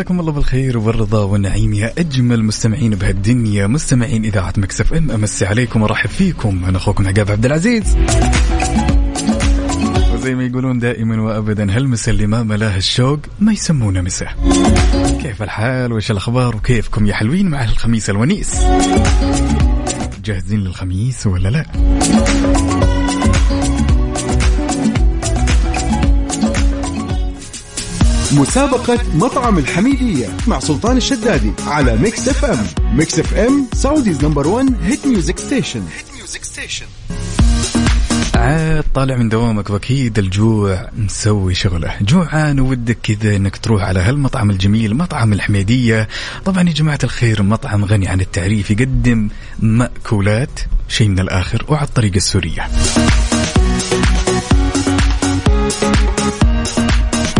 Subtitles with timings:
[0.00, 5.10] ومساكم الله بالخير والرضا والنعيم يا أجمل مستمعين بهالدنيا مستمعين إذاعة مكسف إم.
[5.10, 6.64] أمسي عليكم وارحب فيكم.
[6.64, 7.96] أنا أخوكم عقاب عبد العزيز.
[10.14, 14.26] وزي ما يقولون دائما وابدا هالمسا اللي ما ملاه الشوق ما يسمونه مسا
[15.22, 18.60] كيف الحال؟ وش الأخبار؟ وكيفكم يا حلوين مع الخميس الونيس؟
[20.24, 21.66] جاهزين للخميس ولا لا؟
[28.32, 32.66] مسابقة مطعم الحميدية مع سلطان الشدادي على Mix FM
[32.96, 35.82] Mix FM Saudi's number 1 hit music station
[38.34, 41.94] عاد طالع من دوامك وأكيد الجوع مسوي شغله.
[42.00, 46.08] جوعان ودك كذا إنك تروح على هالمطعم الجميل مطعم الحميدية.
[46.44, 49.28] طبعا يا جماعة الخير مطعم غني عن التعريف يقدم
[49.58, 52.68] مأكولات شيء من الآخر وعلى الطريقة السورية.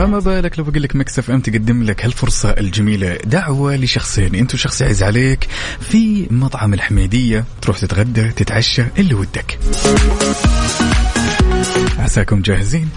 [0.01, 4.81] فما بالك لو بقول لك Mix FM تقدم لك هالفرصة الجميلة؟ دعوة لشخصين انت وشخص
[4.81, 5.49] يعز عليك
[5.81, 9.59] في مطعم الحميدية تروح تتغدى تتعشى اللي ودك.
[11.99, 12.89] عساكم جاهزين؟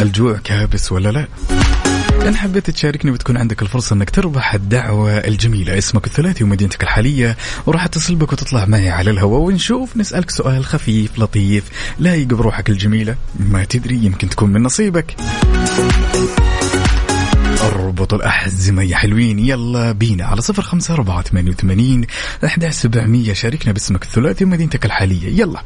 [0.00, 1.26] الجوع كابس ولا لا؟
[2.28, 5.78] إن حبيت تشاركني بتكون عندك الفرصة أنك تربح الدعوة الجميلة.
[5.78, 7.36] اسمك الثلاثي ومدينتك الحالية.
[7.66, 11.64] وراح اتصل بك وتطلع معي على الهواء ونشوف نسألك سؤال خفيف لطيف
[11.98, 13.16] لايق بروحك الجميلة.
[13.40, 15.16] ما تدري يمكن تكون من نصيبك.
[17.62, 19.38] اربطوا الأحزمة يا حلوين.
[19.38, 22.06] يلا بينا على صفر خمسة أربعة ثمانية وثمانين
[22.44, 23.32] أحد سبعمية.
[23.32, 25.40] شاركنا باسمك الثلاثي ومدينتك الحالية.
[25.40, 25.62] يلا.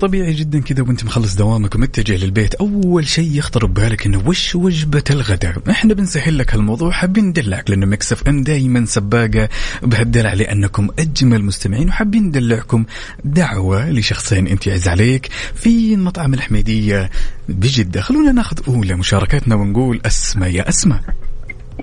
[0.00, 2.54] من الطبيعي جدا كذا وأنت مخلص دوامك ومتجه للبيت.
[2.54, 7.86] أول شيء يخطر ببالك إنه وش وجبة الغداء؟ إحنا بنسهل لك هالموضوع حابين ندلعك لأنه
[7.86, 9.48] مكسف ام دائما سباقة.
[9.82, 12.84] بهالدلع لأنكم أجمل مستمعين وحابين ندلعكم
[13.24, 17.10] دعوة لشخصين أنت يعز عليك في مطعم الحميدية
[17.48, 18.00] بجدة.
[18.00, 20.50] خلونا ناخذ أولى مشاركاتنا ونقول أسماء.
[20.50, 21.00] يا أسماء.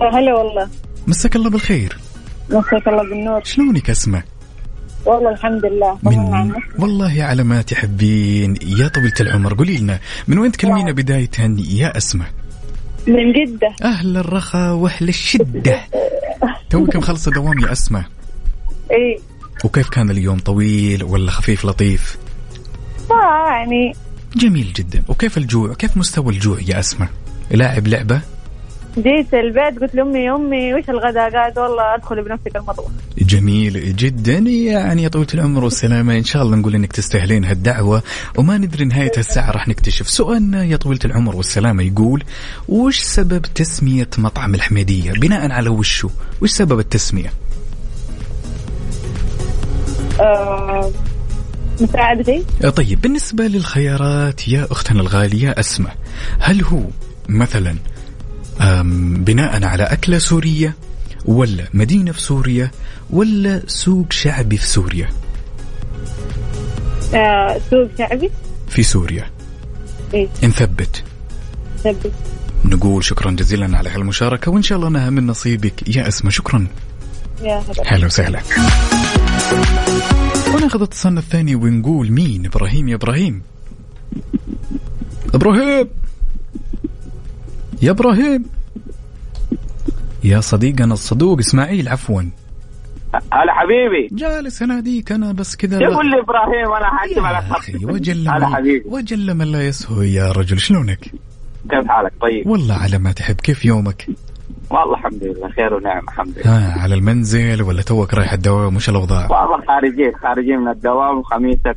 [0.01, 0.69] هلا والله.
[1.07, 1.97] مساك الله بالخير.
[2.49, 3.43] مساك الله بالنور.
[3.43, 4.23] شلونك أسماء؟
[5.05, 5.97] والله الحمد لله.
[6.03, 11.97] من والله على ما تحبين يا طويلة العمر قولي لنا من وين تكلمينا بداية يا
[11.97, 12.27] أسماء؟
[13.07, 13.75] من جدة.
[13.83, 15.79] أهل الرخاء وأهل الشدة.
[16.69, 18.03] توك مخلصة دوام يا أسماء.
[18.91, 19.19] إي.
[19.63, 22.17] وكيف كان اليوم طويل ولا خفيف لطيف؟
[23.09, 23.93] يعني.
[24.35, 25.03] جميل جدا.
[25.07, 27.09] وكيف الجوع كيف مستوى الجوع يا أسماء؟
[27.51, 28.21] لاعب لعبة؟
[28.97, 32.91] جيت البيت قلت لأمي يا أمي وش الغداء قاعد والله ادخلي بنفسك المطبخ.
[33.17, 34.37] جميل جدا.
[34.37, 38.03] يعني يا طويلة العمر والسلامة إن شاء الله نقول إنك تستاهلين هالدعوة.
[38.37, 40.63] وما ندري نهاية الساعة راح نكتشف سؤالنا.
[40.63, 42.23] يا طويلة العمر والسلامة يقول
[42.69, 46.09] وش سبب تسمية مطعم الحميدية؟ بناء على وشو؟
[46.41, 47.33] وش سبب التسمية؟
[50.19, 50.91] آه
[51.81, 52.43] مساعدتي؟
[52.75, 55.95] طيب بالنسبة للخيارات يا أختنا الغالية أسماء
[56.39, 56.81] هل هو
[57.29, 57.75] مثلا
[59.17, 60.75] بناء على أكلة سورية
[61.25, 62.71] ولا مدينة في سوريا
[63.09, 65.09] ولا سوق شعبي في سوريا؟
[67.15, 68.31] آه سوق شعبي؟
[68.69, 69.29] في سوريا.
[70.13, 70.27] إيه.
[70.43, 71.03] نثبت.
[71.83, 72.11] ثبت
[72.65, 75.95] نقول شكرا جزيلا على هالمشاركة وإن شاء الله أنها من نصيبك.
[75.95, 76.67] يا أسماء شكرا.
[77.41, 77.83] يا هلا.
[77.85, 78.41] هلا وسهلا.
[80.55, 83.41] وناخذ اتصالنا الثاني ونقول مين؟ إبراهيم يا إبراهيم.
[85.33, 85.87] إبراهيم!
[87.81, 88.45] يا إبراهيم.
[90.23, 92.21] يا صديقنا الصدوق إسماعيل عفوا.
[93.13, 94.07] هلا حبيبي.
[94.11, 95.83] جالس اناديك أنا بس كذا.
[95.83, 98.83] يقول لي إبراهيم أنا حاكم على يا أخي وجل هلا من حبيبي.
[98.89, 100.99] وجل من لا يسهو يا رجل شلونك؟
[101.69, 102.47] كيف حالك؟ طيب.
[102.47, 104.07] والله على ما تحب كيف يومك؟
[104.69, 106.57] والله الحمد لله خير ونعم الحمد لله.
[106.57, 111.75] ها على المنزل ولا توك رايح الدوام؟ وش الأوضاع؟ والله خارجين خارجين من الدوام وخميسك.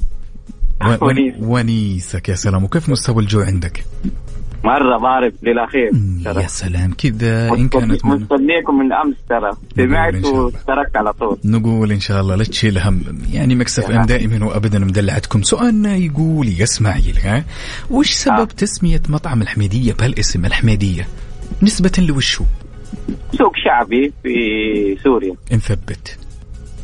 [1.41, 2.65] ونيسك يا سلام.
[2.65, 3.85] وكيف مستوى الجوع عندك؟
[4.65, 5.91] مرة ضارب للأخير.
[6.27, 6.93] يا سلام.
[6.93, 9.51] كذا إن كانت من مستنيكم من أمس ترى.
[9.77, 10.25] سمعت.
[10.25, 11.39] واشتركت على طول.
[11.45, 13.03] نقول إن شاء الله لا تشيل هم.
[13.33, 15.43] يعني Mix FM دائما وابدا مدلعتكم.
[15.43, 17.45] سؤالنا يقول يا إسماعيل ها
[17.91, 18.45] وش سبب آه.
[18.45, 21.09] تسمية مطعم الحميدية بهالاسم الحميدية؟
[21.63, 22.45] نسبة لوشو؟
[23.39, 24.31] سوق شعبي في
[25.05, 25.35] سوريا.
[25.53, 26.19] نثبت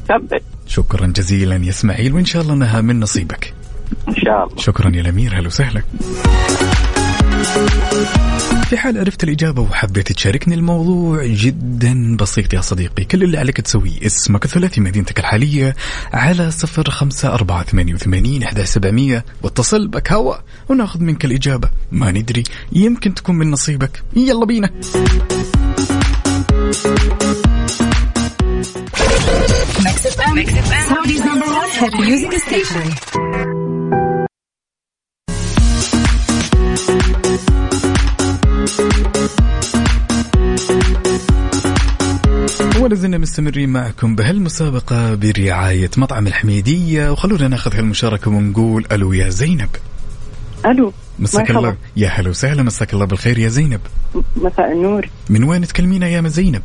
[0.08, 0.42] ثبت.
[0.66, 3.54] شكرا جزيلا يا إسماعيل وإن شاء الله إنها من نصيبك.
[4.08, 4.56] إن شاء الله.
[4.56, 5.82] شكرا يا الأمير هلا وسهلا.
[8.66, 13.04] في حال عرفت الإجابة وحبيت تشاركني الموضوع جدا بسيط يا صديقي.
[13.04, 15.76] كل اللي عليك تسويه اسمك الثلاثي مدينتك الحالية
[16.12, 20.34] على صفر خمسة أربعة ثمانية وثمانين إحدى سبعمية واتصل بك هوا
[20.68, 21.70] وناخذ منك الإجابة.
[21.92, 22.42] ما ندري
[22.72, 24.02] يمكن تكون من نصيبك.
[24.16, 24.70] يلا بينا.
[30.88, 33.55] Saudi's number one hit music station.
[42.80, 47.10] ولا زلنا مستمرين معكم بهالمسابقة برعاية مطعم الحميدية.
[47.12, 49.68] وخلونا ناخذ هالمشاركة ونقول ألو يا زينب.
[50.66, 51.50] ألو مساك.
[51.50, 51.76] الله.
[51.96, 53.80] يا هلا وسهلا مساك الله بالخير يا زينب.
[54.36, 55.08] مساء النور.
[55.28, 56.62] من وين تكلمينا يا زينب؟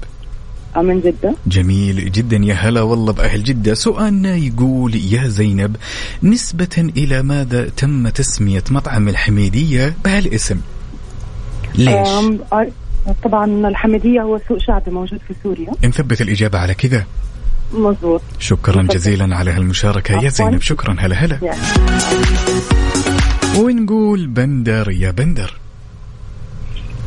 [0.78, 3.74] من جدة؟ جميل جدا يا هلا والله بأهل جدة.
[3.74, 5.75] سؤالنا يقول يا زينب
[6.24, 10.58] نسبة إلى ماذا تم تسمية مطعم الحميدية بهالاسم؟
[11.75, 12.07] ليش؟
[12.53, 12.68] آه،
[13.23, 15.71] طبعا الحميدية هو سوق شعبي موجود في سوريا.
[15.83, 17.06] نثبت الإجابة على كذا.
[17.73, 18.95] مزبوط شكرا نثبت.
[18.95, 20.29] جزيلا على هالمشاركة يا.
[20.29, 20.62] زينب.
[20.62, 20.95] شكرا.
[21.00, 21.38] هلا هلا.
[21.41, 21.59] يعني
[23.59, 25.53] ونقول بندر يا بندر.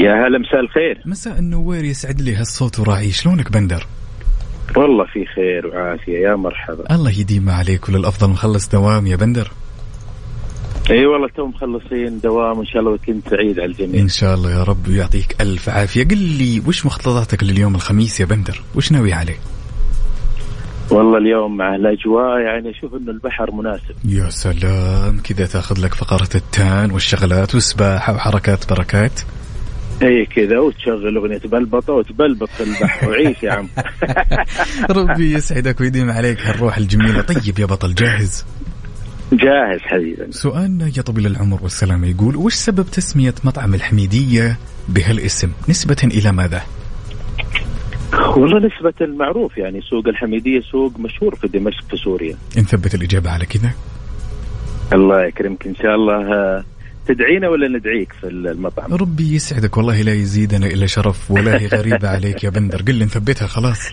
[0.01, 1.03] يا هلا مساء الخير.
[1.07, 3.13] مساء النوير يسعد لي هالصوت وراعي.
[3.13, 3.87] شلونك بندر؟
[4.77, 6.19] والله في خير وعافية.
[6.19, 6.95] يا مرحبا.
[6.95, 8.31] الله يديم عليك وللأفضل.
[8.31, 9.51] مخلص دوام يا بندر.
[10.91, 14.01] إي والله تو مخلصين دوام إن شاء الله ويكون سعيد على الجميع.
[14.01, 16.05] إن شاء الله يا رب ويعطيك ألف عافية.
[16.05, 19.37] قل لي وش مخططاتك لليوم الخميس يا بندر؟ وش ناوي عليه؟
[20.91, 23.95] والله اليوم مع الأجواء يعني أشوف إنه البحر مناسب.
[24.05, 29.21] يا سلام كذا تاخذ لك فقرة ال tan والشغلات والسباحة وحركات بركات.
[30.03, 33.09] إي كذا وتشغل أغنية بلبطة وتبلبط في البحر.
[33.11, 33.69] وعيش يا عم.
[34.99, 37.21] ربي يسعدك ويديم عليك هالروح الجميلة.
[37.21, 38.45] طيب يا بطل جاهز؟
[39.37, 44.59] جاهز حبيبي سؤالنا يا طويل العمر والسلامة يقول وش سبب تسمية مطعم الحميدية
[44.89, 46.63] بهالاسم؟ نسبة إلى ماذا؟
[48.37, 52.37] والله نسبة المعروف يعني سوق الحميدية سوق مشهور في دمشق في سوريا.
[52.59, 53.71] نثبت الإجابة على كذا.
[54.93, 56.65] الله يكرمك إن شاء الله.
[57.07, 62.09] تدعينا ولا ندعيك في المطعم؟ ربي يسعدك والله لا يزيدنا إلا شرف ولا هي غريبة
[62.09, 62.83] عليك يا بندر.
[62.83, 63.89] قل لي نثبتها خلاص.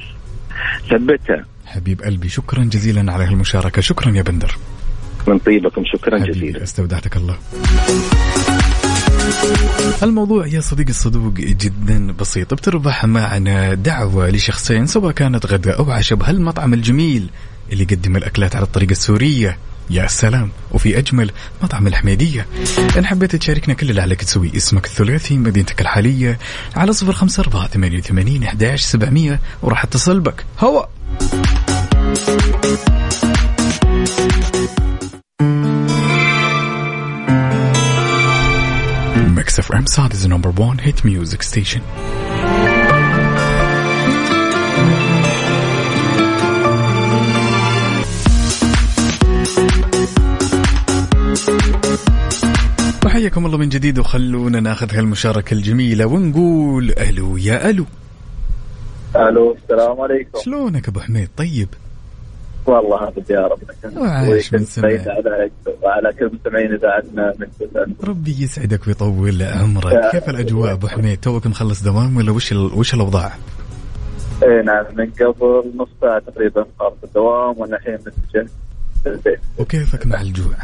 [0.90, 1.46] ثبتها.
[1.66, 3.82] حبيب قلبي شكرا جزيلا على هالمشاركة.
[3.82, 4.58] شكرا يا بندر.
[5.28, 5.84] من طيبكم.
[5.86, 6.64] شكرا جزيلا.
[6.64, 7.38] استودعتك الله.
[10.04, 12.54] الموضوع يا صديقي الصدوق جدا بسيط.
[12.54, 17.30] بتربح معنا دعوة لشخصين سواء كانت غداء أو عشاء بهالمطعم الجميل
[17.72, 19.58] اللي يقدم الأكلات على الطريقة السورية.
[19.90, 20.50] يا سلام.
[20.72, 21.32] وفي أجمل
[21.64, 22.46] مطعم الحميدية.
[22.98, 26.40] إن حبيت تشاركنا كل اللي عليك تسوي اسمك الثلاثي مدينتك الحالية
[26.76, 30.46] على صفر خمسة أربعة ثمانية وثمانين أحداش سبعمية وراح أتصل بك.
[30.60, 30.86] هوا!
[39.62, 41.82] Sound is the number one hit music station.
[53.06, 57.86] وحياكم الله من جديد وخلونا ناخذ هالمشاركة الجميلة ونقول ألو يا ألو.
[59.16, 60.40] ألو السلام عليكم.
[60.46, 61.70] شلونك أبو حميد؟ طيب.
[62.66, 63.60] والله هذا يا رب.
[63.98, 64.88] وعايش من سمع.
[64.88, 65.50] على
[65.82, 67.34] وعلى كل مستمعين اذاعتنا.
[68.04, 70.12] ربي يسعدك ويطول عمرك.
[70.12, 72.58] كيف الأجواء أبو حميد؟ توك مخلص دوام ولا وش ال...
[72.58, 73.32] وش الأوضاع؟
[74.44, 78.48] اي نعم من قبل نص ساعة تقريبا خلص الدوام وأنا الحين متجه
[79.06, 79.40] البيت.
[79.58, 80.56] وكيفك مع الجوع؟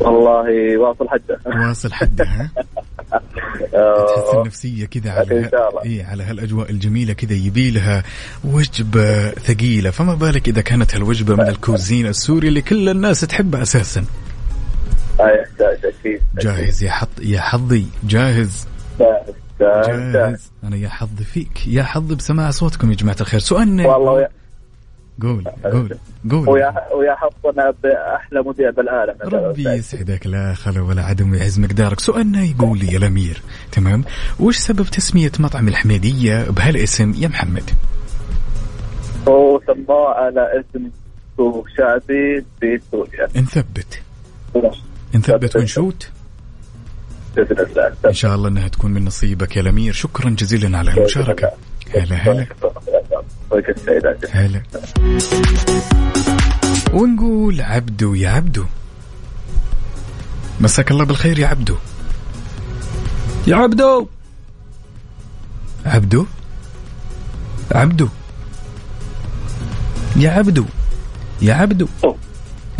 [0.00, 2.50] والله واصل حده واصل حدها
[3.12, 5.50] تحس النفسية كذا على.
[5.84, 8.02] إيه على هالأجواء الجميلة كذا يبي لها
[8.44, 9.90] وجبة ثقيلة.
[9.90, 14.04] فما بالك إذا كانت هالوجبة من الكوزين السوري اللي كل الناس تحبها أساسا؟
[15.20, 18.66] هاي يحتاج أكيد جاهز يا حط يا حظي جاهز.
[19.60, 23.40] جاهز أنا يا حظي فيك يا حظي بسماع صوتكم يا جماعة الخير.
[23.40, 24.28] سؤالنا والله
[25.22, 25.98] قول قول
[26.30, 26.48] قول.
[26.48, 29.14] ويا ويا حظنا بأحلى مذيع بالعالم.
[29.22, 32.00] ربي يسعدك لا خلا ولا عدم ويعز مقدارك.
[32.00, 33.42] سؤالنا يقول لي يا الأمير
[33.72, 34.04] تمام؟
[34.40, 37.70] وش سبب تسمية مطعم الحميدية بهالاسم يا محمد؟
[39.28, 40.90] هو سماه على اسم
[41.36, 44.00] سوق شعبي في سوريا نثبت
[45.14, 46.10] نثبت ونشوت؟
[47.36, 47.92] بإذن الله.
[48.06, 49.92] إن شاء الله إنها تكون من نصيبك يا الأمير.
[49.92, 51.50] شكرا جزيلا على المشاركة.
[51.94, 52.46] هلا هلا.
[54.30, 54.62] هلا.
[56.92, 58.64] ونقول عبدو يا عبدو.
[60.60, 61.76] مساك الله بالخير يا عبدو.
[63.46, 64.06] يا عبدو.
[65.86, 66.26] عبدو؟
[67.72, 68.08] عبدو.
[70.16, 70.64] يا عبدو
[71.42, 71.86] يا عبدو.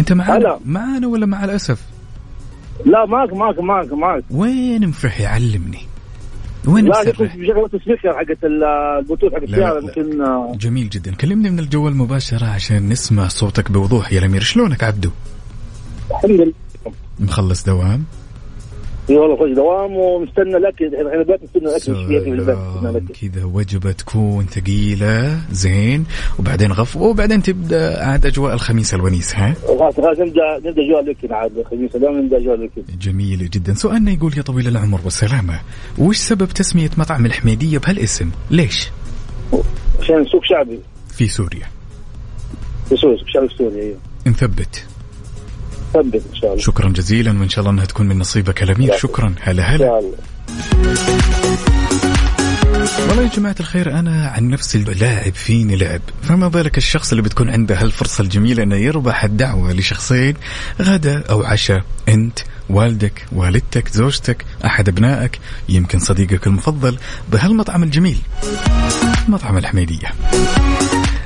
[0.01, 0.61] انت معانا.
[0.65, 1.79] معانا ولا مع الأسف؟
[2.87, 4.25] لا معك معك معك معك.
[4.31, 5.87] وين مفرحي علمني
[6.69, 8.65] وين لا كنت مسرح بشغل السبيكر حقت ال-
[8.99, 9.81] البلوتوث حق لا، السياره.
[9.81, 11.15] يمكن آه، جميل جدا.
[11.15, 14.41] كلمني من الجوال مباشرة عشان نسمع صوتك بوضوح يا الأمير.
[14.41, 15.11] شلونك عبدو؟
[16.11, 16.53] الحمد لله.
[17.21, 18.05] مخلص دوام؟
[19.11, 20.85] اي والله خوش دوام ومستنى الأكل.
[20.85, 26.05] الحين إحنا دلوقتي مستنى الأكل كذا وجبة تكون ثقيلة زين.
[26.39, 31.33] وبعدين غف وبعدين تبدأ عاد أجواء الخميس الونيس ها؟ خلاص خلاص نبدا نبدأ جوال الأكل
[31.33, 31.59] عاد.
[31.59, 32.83] الخميس اليوم نبدأ جوال الأكل.
[33.01, 33.75] جميل جدا.
[33.75, 35.61] سؤالنا يقول يا طويل العمر والسلامة
[35.99, 38.91] وش سبب تسمية مطعم الحميدية بهالاسم؟ ليش؟
[40.01, 40.79] عشان سوق شعبي.
[41.09, 41.67] في سوريا.
[42.89, 43.97] في سوريا سوق شعبي في سوريا أيوه.
[44.27, 44.85] نثبت.
[46.01, 46.63] إن شاء الله.
[46.63, 49.35] شكرا جزيلا وإن شاء الله أنها تكون من نصيبك يا الأمير شكرا.
[49.41, 50.01] هلا هلا.
[53.09, 56.01] والله يا جماعة الخير أنا عن نفسي لاعب فيني لعب.
[56.23, 60.35] فما بالك الشخص اللي بتكون عنده هالفرصة الجميلة أنه يربح الدعوة لشخصين
[60.83, 62.39] غدا أو عشاء أنت
[62.71, 66.99] والدك والدتك زوجتك أحد أبنائك يمكن صديقك المفضل
[67.33, 68.19] بهالمطعم الجميل.
[69.29, 70.09] مطعم الحميدية.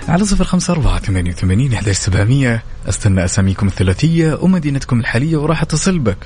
[0.08, 5.98] على صفر خمسة أربعة ثمانية وثمانين أحداش سبعمية أستنى أساميكم الثلاثية ومدينتكم الحالية وراح أتصل
[5.98, 6.16] بك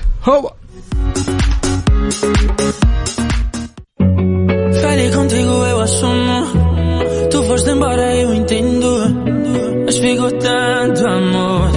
[11.05, 11.69] amor.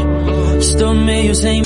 [0.58, 1.65] Estou meio sem.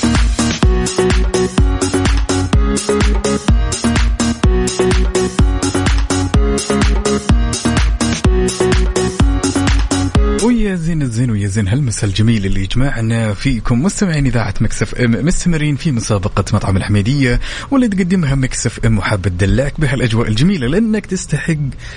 [11.50, 17.40] زين هالمسا الجميل اللي يجمعنا فيكم مستمعين إذاعة Mix FM مستمرين في مسابقة مطعم الحميدية
[17.70, 21.56] واللي تقدمها Mix FM وحاب تدلعك بهالأجواء الجميلة لأنك تستحق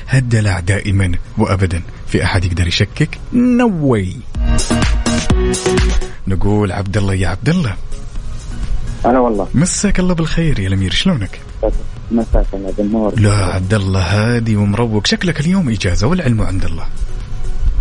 [0.10, 1.81] هالدلع دائما وابدا.
[2.07, 4.15] في أحد يقدر يشكك؟ نوي.
[6.27, 7.75] نقول عبد الله يا عبد الله.
[9.05, 9.48] هلا والله.
[9.53, 11.39] مساك الله بالخير يا الأمير شلونك؟
[12.12, 13.19] مساك الله بالنور.
[13.19, 15.07] لا عبد الله هادي ومروق.
[15.07, 16.86] شكلك اليوم إجازة والعلم عند الله.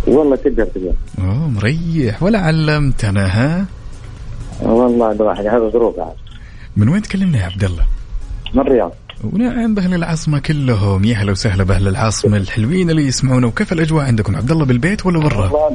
[0.07, 0.93] والله تقدر تقول.
[1.19, 2.23] أوه مريح.
[2.23, 3.65] ولا علمتنا ها؟
[4.61, 6.13] والله الواحد هذا ظروف عاد.
[6.77, 7.85] من وين تكلمنا يا عبد الله؟
[8.53, 8.91] من الرياض.
[9.23, 11.03] ونعم بأهل العاصمة كلهم.
[11.05, 13.47] يا هلا وسهلا بأهل العاصمة الحلوين اللي يسمعونا.
[13.47, 15.71] وكيف الأجواء عندكم؟ عبد الله بالبيت ولا برا؟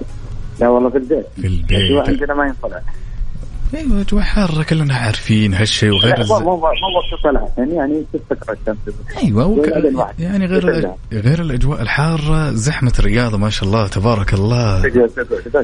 [0.60, 1.26] لا والله في البيت.
[1.40, 2.08] في البيت.
[2.08, 2.80] عندنا ما ينطلع
[3.74, 6.32] أيوه اجواء حاره كلنا عارفين هالشيء وغير الز...
[6.32, 6.60] مو
[7.24, 9.68] طلع يعني يعني تستقر الشمس؟ أيوه وك...
[10.18, 10.96] يعني غير يتلع.
[11.12, 14.82] غير الأجواء الحارة زحمة الرياض ما شاء الله تبارك الله.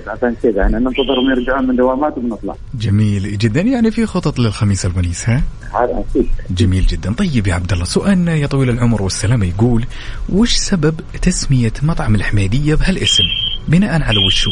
[0.07, 0.57] عشان كذا.
[0.57, 3.61] يعني ننتظرهم يرجعون من دوامات وبنطلع جميل جدا.
[3.61, 5.43] يعني في خطط للخميس الونيس ها؟
[5.75, 6.29] هذا أكيد.
[6.51, 7.13] جميل جدا.
[7.13, 9.85] طيب يا عبد الله سؤالنا يا طويل العمر والسلامه يقول
[10.33, 13.25] وش سبب تسمية مطعم الحميدية بهالاسم؟
[13.69, 14.51] بناء على وشو؟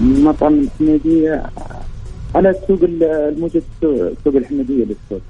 [0.00, 1.42] مطعم الحميدية
[2.34, 3.62] على السوق الموجود
[4.24, 5.22] سوق- الحميدية للسوق.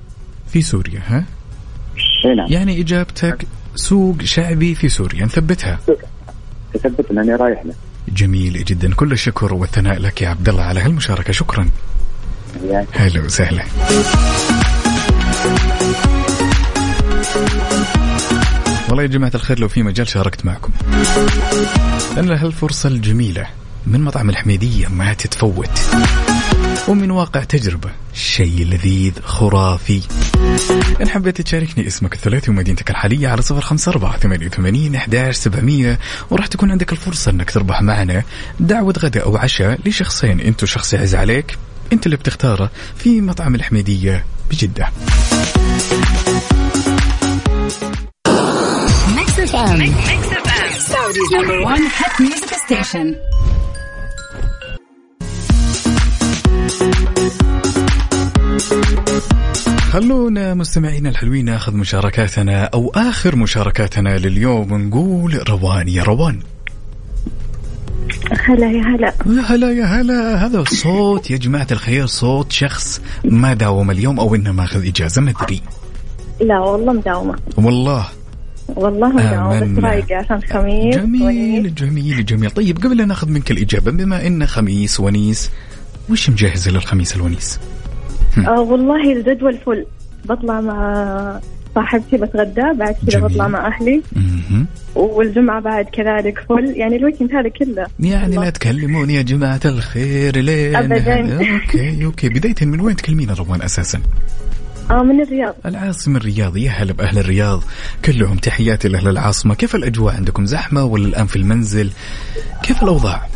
[0.48, 1.24] في سوريا ها؟
[2.24, 2.46] إي نعم.
[2.52, 5.78] يعني إجابتك سوق شعبي في سوريا نثبتها.
[6.74, 7.74] تثبت انني رايح له.
[8.08, 8.94] جميل جدا.
[8.94, 11.32] كل الشكر والثناء لك يا عبد الله على هالمشاركة.
[11.32, 11.68] شكرا.
[12.68, 12.86] يعني.
[12.92, 13.62] هلا وسهلا.
[18.88, 20.72] والله يا جماعة الخير لو في مجال شاركت معكم.
[22.16, 23.46] لأن هالفرصة الجميلة
[23.86, 25.70] من مطعم الحميدية ما تتفوت.
[26.88, 27.90] ومن واقع تجربة.
[28.14, 30.02] شيء لذيذ خرافي.
[31.00, 35.98] إن حبيت تشاركني اسمك الثلاثي ومدينتك الحالية على صفر خمسة أربعة ثمانية وثمانين أحداش سبعمية
[36.30, 38.22] وراح تكون عندك الفرصة أنك تربح معنا
[38.60, 41.58] دعوة غداء أو عشاء لشخصين أنت وشخص يعز عليك.
[41.92, 44.88] أنت اللي بتختاره في مطعم الحميدية بجدة.
[49.16, 49.80] Mix FM.
[50.92, 53.06] Saudi's number one hit music station.
[59.90, 64.72] خلونا مستمعينا الحلوين ناخذ مشاركاتنا أو آخر مشاركاتنا لليوم.
[64.72, 66.40] ونقول روان يا روان.
[68.48, 69.14] هلا يا هلا.
[69.26, 70.46] يا هلا يا هلا.
[70.46, 75.30] هذا صوت يا جماعة الخير صوت شخص ما داوم اليوم أو إنه ماخذ إجازة ما
[75.40, 75.62] أدري.
[76.40, 77.38] لا والله مداومة.
[77.56, 78.06] والله.
[78.68, 79.84] والله مداومة بس.
[79.84, 80.96] رايقة عشان خميس.
[80.96, 80.96] ونيس.
[80.96, 82.50] جميل جميل جميل.
[82.50, 85.50] طيب قبل لا ناخذ منك الإجابة بما إنه خميس ونيس
[86.10, 87.60] وش مجهزة للخميس الونيس؟
[88.46, 89.86] آه والله الجدول فل.
[90.24, 91.40] بطلع مع
[91.74, 93.20] صاحبتي بتغدى بعد كذا.
[93.20, 94.02] بطلع مع أهلي.
[94.16, 94.66] مهم.
[94.94, 96.74] والجمعة بعد كذلك فل.
[96.76, 97.86] يعني ال weekend هذا كله.
[98.00, 101.36] يعني لا تكلموني يا جماعة الخير لين أبداً.
[101.36, 102.28] okay okay.
[102.28, 104.00] بداية من وين تكلمين روان أساسا؟
[104.90, 105.54] آه من الرياض.
[105.66, 106.56] العاصمة الرياض.
[106.56, 107.62] يا هلا بأهل الرياض.
[108.04, 109.54] كلهم تحياتي لأهل العاصمة.
[109.54, 111.90] كيف الأجواء عندكم؟ زحمة ولا الآن في المنزل؟
[112.62, 113.28] كيف الأوضاع؟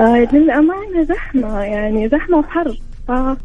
[0.00, 2.78] آه للأمانة زحمة يعني زحمة وحر.
[3.08, 3.36] آه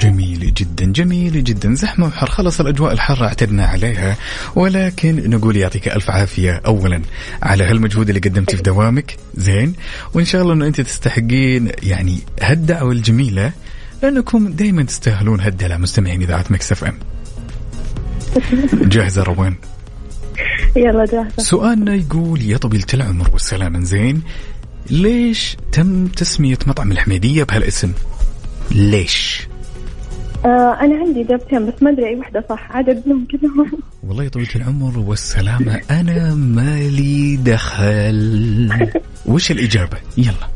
[0.00, 2.26] جميل جدا جميل جدا زحمة وحر.
[2.26, 4.16] خلص الأجواء الحارة اعتدنا عليها.
[4.54, 7.02] ولكن نقول يعطيك ألف عافية أولا
[7.42, 9.16] على هالمجهود اللي قدمتي في دوامك.
[9.34, 9.74] زين.
[10.14, 13.52] وإن شاء الله أنه أنت تستحقين يعني هالدعوة الجميلة
[14.02, 16.98] لأنكم دائما تستاهلون هالدلع مستمعين إذاعة Mix FM.
[18.72, 19.54] جاهزة روان؟
[20.76, 21.42] يلا جاهزة.
[21.42, 24.22] سؤالنا يقول يا طويلة العمر والسلامة زين.
[24.92, 27.92] ليش تم تسمية مطعم الحميدية بهالاسم؟
[28.70, 29.48] ليش؟
[30.44, 33.72] آه أنا عندي إجابتين بس ما أدري أي واحدة صح عددهم كلهم.
[34.02, 38.70] والله يا طويلة العمر والسلامة أنا مالي دخل.
[39.26, 40.48] وش الإجابة؟ يلا.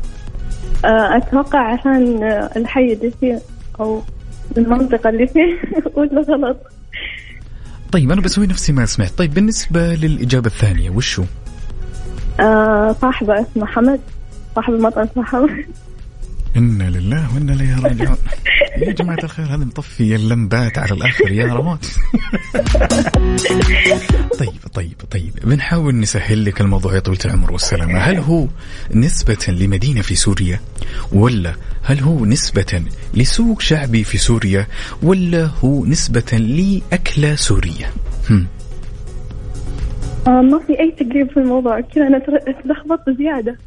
[0.85, 2.23] آه أتوقع عشان
[2.55, 3.41] الحي اللي فيه
[3.79, 4.01] أو
[4.57, 5.59] المنطقة اللي فيه.
[5.95, 6.57] ولا غلط؟
[7.91, 9.11] طيب أنا بسوي نفسي ما سمعت.
[9.17, 11.23] طيب بالنسبة للإجابة الثانية وشو؟
[12.39, 13.99] آه صاحبة اسمه حمد.
[14.57, 15.65] صاحب المطعم حمد
[16.55, 18.17] إنا لله وإنا إليه راجعون.
[18.77, 21.85] يا جماعة الخير هذه مطفية اللمبات على الآخر يا رمات
[24.39, 25.33] طيب طيب طيب.
[25.43, 27.99] بنحاول نسهل لك الموضوع يا طويلة العمر والسلامة.
[27.99, 28.47] هل هو
[28.95, 30.59] نسبة لمدينة في سوريا؟
[31.11, 32.83] ولا هل هو نسبة
[33.13, 34.67] لسوق شعبي في سوريا؟
[35.03, 37.91] ولا هو نسبة لأكلة سورية؟
[38.29, 38.47] هم.
[40.27, 41.79] آه ما في أي تقريب في الموضوع.
[41.81, 43.57] كذا أنا تر- تلخبطت زيادة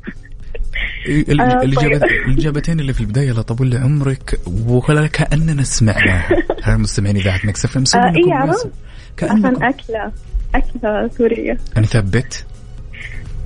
[1.08, 2.02] آه، طيب.
[2.28, 6.28] الإجابتين اللي في البداية لا طول عمرك ولا كأننا سمعناها
[6.64, 8.70] ها مستمعين إذاعة Mix FM إيه عرفت عشان
[9.16, 9.64] كأنكم.
[9.64, 10.12] أكلة
[10.54, 11.58] أكلة سورية.
[11.76, 12.44] أنا ثبت.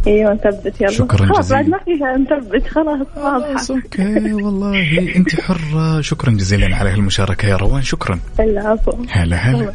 [0.07, 0.91] إيوه نثبت يلا.
[0.91, 1.53] شكراً خلاص.
[1.53, 3.67] بعد ما فيها نثبت خلاص واضحة.
[3.71, 5.17] okay والله.
[5.17, 6.01] أنت حرة.
[6.01, 7.83] شكرا جزيلا على هالمشاركة يا روان.
[7.83, 8.21] شكرا.
[8.41, 8.93] العفو.
[9.11, 9.73] هلا هلا.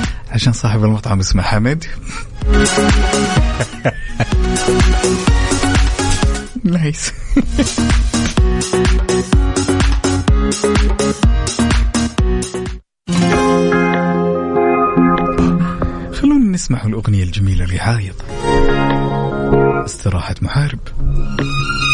[0.34, 1.84] عشان صاحب المطعم اسمه حمد
[6.64, 7.12] نايس
[16.12, 18.14] خلونا نسمع الأغنية الجميلة لعايض.
[19.84, 20.78] استراحة محارب.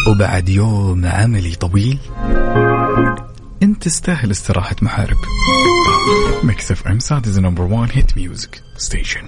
[0.09, 1.99] وبعد يوم عملي طويل
[3.63, 5.17] انت تستاهل استراحة محارب.
[6.43, 9.23] Mix FM Saudi's number 1 hit music station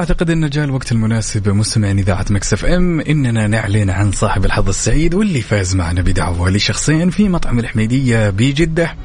[0.00, 5.14] وأعتقد ان جاء الوقت المناسب مستمعين إذاعة مكسف إم إننا نعلن عن صاحب الحظ السعيد
[5.14, 6.50] واللي فاز معنا بدعوة.
[6.50, 8.96] لشخصين في مطعم الحميدية بجدة.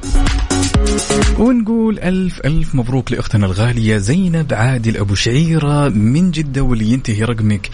[1.38, 7.70] ونقول ألف ألف مبروك لأختنا الغالية زينب عادل أبو شعيرة من جدة واللي ينتهي رقمك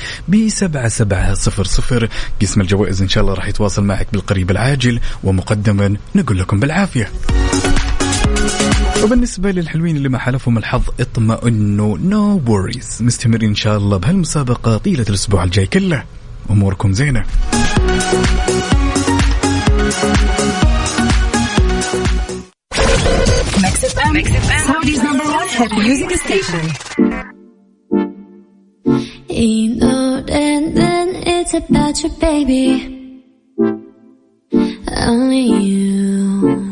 [1.34, 2.08] صفر صفر.
[2.42, 7.10] قسم الجوائز إن شاء الله راح يتواصل معك بالقريب العاجل ومقدما نقول لكم بالعافية.
[9.04, 14.76] وبالنسبة للحلوين اللي ما حلفهم الحظ اطمئنوا نو no worries مستمرين إن شاء الله بهالمسابقة
[14.76, 16.04] طيلة الأسبوع الجاي كله
[16.50, 17.24] أموركم زينة.
[29.28, 30.62] You know then
[31.34, 32.66] it's about your baby.
[35.10, 36.71] Only you.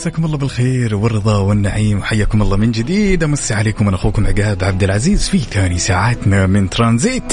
[0.00, 3.24] مساكم الله بالخير والرضا والنعيم وحياكم الله من جديد.
[3.24, 7.32] امسي عليكم أنا أخوكم عقاب عبد العزيز في ثاني ساعاتنا من ترانزيت.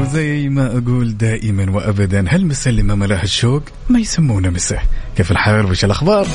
[0.00, 4.78] وزي ما أقول دائما وأبدا هل ما ملاه الشوق؟ ما يسمونه مسه
[5.16, 6.26] كيف الحال؟ وش الأخبار؟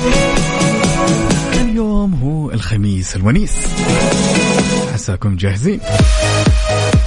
[1.54, 3.52] اليوم هو الخميس الونيس.
[4.94, 5.80] عساكم جاهزين؟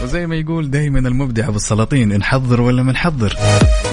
[0.05, 3.37] وزي ما يقول دائما المبدع أبو السلاطين نحضر ولا ما نحضر.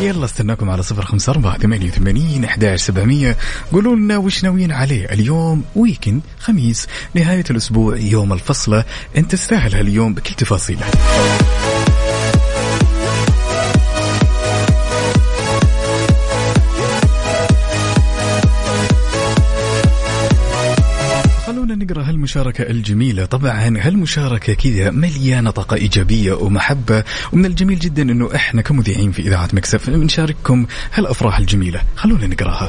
[0.01, 3.37] يلا استناكم على صفر خمسة أربعة ثمانية وثمانين أحداش سبعمية.
[3.73, 6.87] قولوا لنا وش ناويين عليه اليوم؟ ويكند خميس.
[7.15, 8.85] نهاية الأسبوع يوم الفصلة
[9.17, 10.87] أنت تستاهل هاليوم بكل تفاصيله.
[22.23, 23.25] نقرا هالمشاركة الجميلة.
[23.25, 29.49] طبعا هالمشاركة كذا مليانة طاقة إيجابية ومحبة؟ ومن الجميل جدا أنه إحنا كمذيعين في إذاعة
[29.53, 31.83] مكسف نشارككم هالأفراح الجميلة.
[31.97, 32.69] خلونا نقراها.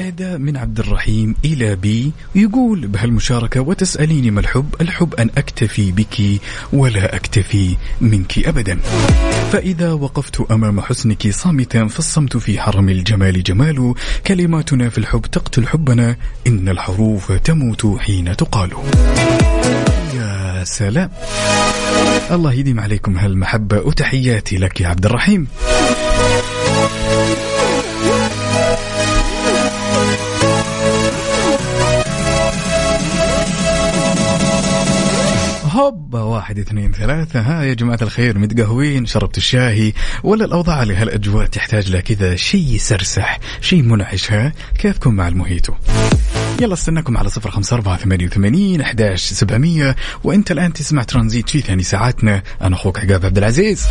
[0.00, 2.12] إهداء من عبد الرحيم إلى بي.
[2.34, 6.40] يقول بهالمشاركة وتسأليني ما الحب؟ الحب أن أكتفي بك
[6.72, 8.78] ولا أكتفي منك أبدا.
[9.52, 13.94] فإذا وقفت أمام حسنك صامتا فالصمت في حرم الجمال جمال.
[14.26, 18.70] كلماتنا في الحب تقتل حبنا إن الحروف تموت حين تقال.
[20.14, 21.10] يا سلام!
[22.30, 25.46] الله يديم عليكم هالمحبة وتحياتي لك يا عبد الرحيم.
[36.10, 37.40] هوبا واحد اثنين ثلاثة.
[37.40, 39.92] ها يا جماعة الخير متقهوين شربت الشاهي.
[40.24, 45.72] ولا الأوضاع اللي هالأجواء تحتاج لها كذا شيء يسرسح شيء منعش ها؟ كيفكم مع الموهيتو
[46.60, 49.96] يلا استناكم على صفر خمسة أربعة ثمانية وثمانين أحداش سبعمية.
[50.24, 52.42] وأنت الآن تسمع ترانزيت في ثاني ساعاتنا.
[52.62, 53.86] أنا أخوك عقاب عبد العزيز.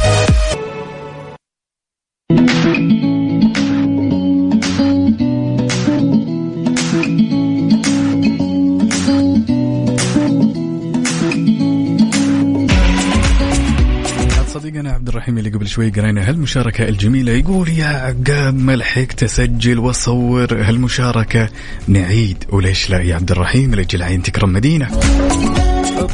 [15.69, 16.29] شوي قرينا.
[16.29, 21.49] هالمشاركة الجميلة يقول يا عقاب ما لحقت اسجل واصور هالمشاركة
[21.87, 22.43] نعيد.
[22.49, 24.99] وليش لا يا عبد الرحيم؟ لجل عين تكرم مدينة.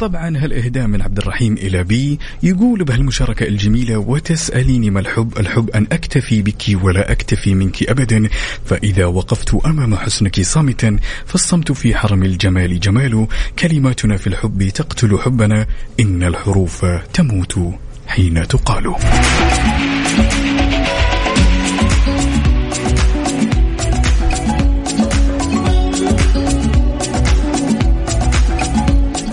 [0.02, 5.88] طبعا هالاهداء من عبد الرحيم إلى بي يقول بهالمشاركة الجميلة وتسأليني ما الحب؟ الحب أن
[5.92, 8.30] أكتفي بك ولا أكتفي منك ابدا.
[8.66, 13.28] فإذا وقفت أمام حسنك صامتا فالصمت في حرم الجمال جمال
[13.60, 15.68] كلماتنا في الحب تقتل حبنا
[16.00, 17.60] إن الحروف تموت.
[18.08, 18.96] حين تقال.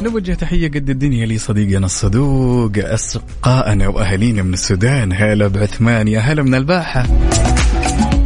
[0.03, 5.13] نوجه تحية قد الدنيا لصديقنا الصدوق أصدقائنا وأهالينا من السودان.
[5.13, 7.07] هلا بعثمان يا هلا من الباحة.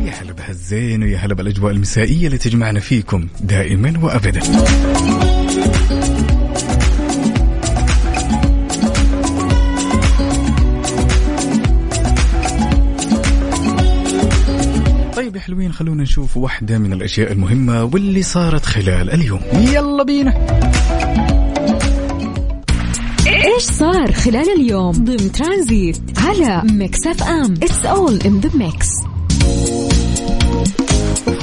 [0.05, 4.41] يا هلا بهالزين ويا هلا بالأجواء المسائية اللي تجمعنا فيكم دائما وأبدا.
[15.47, 19.41] حلوين خلونا نشوف واحدة من الأشياء المهمة واللي صارت خلال اليوم.
[19.53, 20.35] يلا بينا.
[23.27, 27.55] إيش صار خلال اليوم؟ ضمن ترانزيت على Mix FM.
[27.62, 28.89] It's all in the mix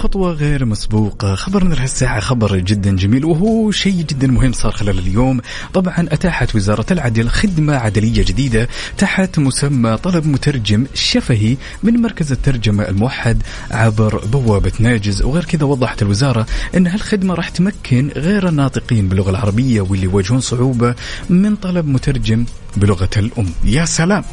[0.03, 1.35] خطوة غير مسبوقة.
[1.35, 5.41] خبرنا لهالساعة خبر جدا جميل وهو شيء جدا مهم صار خلال اليوم.
[5.73, 12.83] طبعا أتاحت وزارة العدل خدمة عدلية جديدة تحت مسمى طلب مترجم شفهي من مركز الترجمة
[12.87, 15.21] الموحد عبر بوابة ناجز.
[15.21, 16.45] وغير كذا وضحت الوزارة
[16.77, 20.95] أن هالخدمة راح تمكن غير الناطقين باللغة العربية واللي يواجهون صعوبة
[21.29, 22.45] من طلب مترجم
[22.77, 23.49] بلغة الأم.
[23.63, 24.23] يا سلام!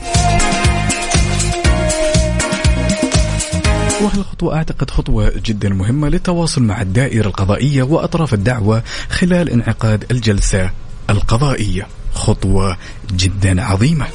[4.02, 10.70] وهالخطوة أعتقد خطوة جدا مهمة للتواصل مع الدائرة القضائية وأطراف الدعوة خلال انعقاد الجلسة
[11.10, 11.86] القضائية.
[12.14, 12.76] خطوة
[13.16, 14.06] جدا عظيمة.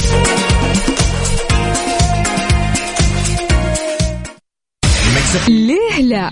[5.48, 6.32] ليه لا؟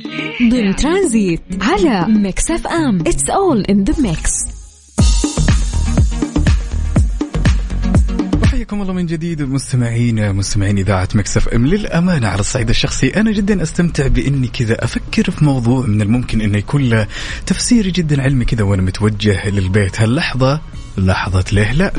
[0.51, 2.99] ضمن ترانزيت على Mix FM.
[3.07, 4.31] It's all in the mix
[8.63, 11.67] حياكم الله من جديد مستمعين مستمعين إذاعة Mix FM.
[11.67, 16.57] للأمانة على الصعيد الشخصي أنا جدا أستمتع بإني كذا أفكر في موضوع من الممكن انه
[16.57, 17.07] يكون له
[17.45, 20.01] تفسير جدا علمي كذا وأنا متوجه للبيت.
[20.01, 20.61] هاللحظه
[20.97, 21.91] لحظة؟ ليه لا؟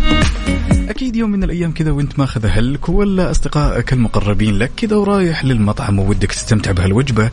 [0.89, 5.99] أكيد يوم من الأيام كذا وأنت ماخذ أهلك ولا أصدقائك المقربين لك كذا ورايح للمطعم
[5.99, 7.31] وودك تستمتع بهالوجبة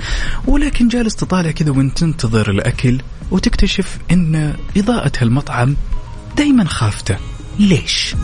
[0.48, 5.76] ولكن جالس تطالع كذا وأنت تنتظر الأكل وتكتشف إن إضاءة هالمطعم
[6.38, 7.18] دائما خافته.
[7.60, 8.16] ليش؟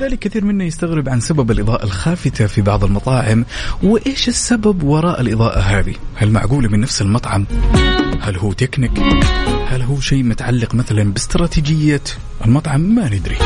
[0.00, 3.44] لذلك كثير منا يستغرب عن سبب الإضاءة الخافتة في بعض المطاعم
[3.82, 7.46] وإيش السبب وراء الإضاءة هذه؟ هل معقولة من نفس المطعم؟
[8.20, 8.98] هل هو تكنيك؟
[9.68, 12.00] هل هو شيء متعلق مثلا باستراتيجية
[12.46, 13.36] المطعم؟ ما ندري.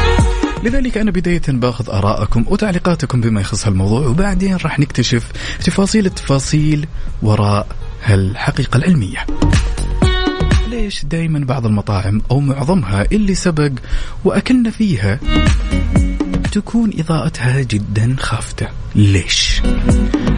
[0.65, 5.33] لذلك أنا بداية باخذ آراءكم وتعليقاتكم بما يخص هالموضوع وبعدين راح نكتشف
[5.65, 6.87] تفاصيل التفاصيل
[7.23, 7.67] وراء
[8.05, 9.27] هالحقيقة العلمية.
[10.69, 13.73] ليش دائما بعض المطاعم أو معظمها اللي سبق
[14.25, 15.21] وأكلنا فيها
[16.55, 18.69] تكون إضاءتها جدا خافتة.
[18.95, 19.63] ليش؟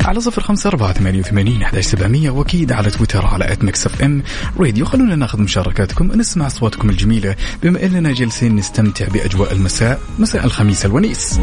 [0.04, 4.22] على صفر خمسة أربعة ثمانية وثمانين سبعمية وأكيد على تويتر على at Mix FM
[4.58, 7.36] Radio خلونا ناخذ مشاركاتكم نسمع أصواتكم الجميلة.
[7.62, 11.40] بما أننا جالسين نستمتع بأجواء المساء مساء الخميس الونيس.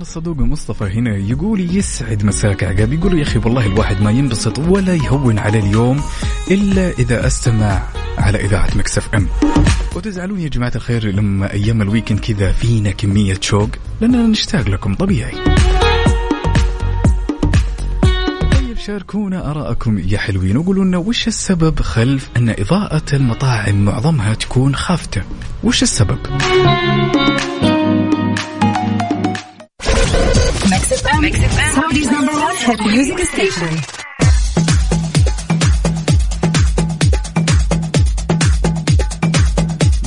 [0.00, 2.92] الصدوق مصطفى هنا يقول يسعد مساك عقاب.
[2.92, 6.02] يقول يا أخي والله الواحد ما ينبسط ولا يهون على اليوم
[6.50, 7.82] إلا إذا أستمع
[8.18, 9.28] على إذاعة Mix FM.
[9.96, 13.68] وتزعلون يا جماعة الخير لما أيام ال weekend كذا فينا كمية شوق؟
[14.00, 15.34] لأننا نشتاق لكم طبيعي.
[18.52, 20.56] طيب شاركونا آراءكم يا حلوين.
[20.56, 25.22] وقولوا لنا وش السبب خلف أن إضاءة المطاعم معظمها تكون خافتة؟
[25.64, 26.18] وش السبب؟
[31.20, 33.68] Saudi's number one hit music station.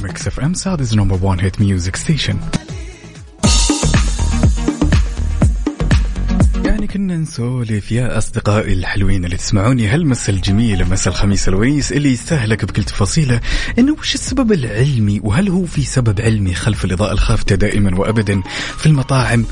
[0.02, 2.39] Mix FM, Saudi's number one hit music station.
[6.65, 9.88] يعني كنا نسولف يا أصدقائي الحلوين اللي تسمعوني.
[9.88, 13.41] هالمسا الجميل مسا الخميس الونيس اللي يستهلك بكل تفاصيله.
[13.80, 18.41] إنه وش السبب العلمي؟ وهل هو في سبب علمي خلف الإضاءة الخافتة دائما وأبدا
[18.78, 19.45] في المطاعم؟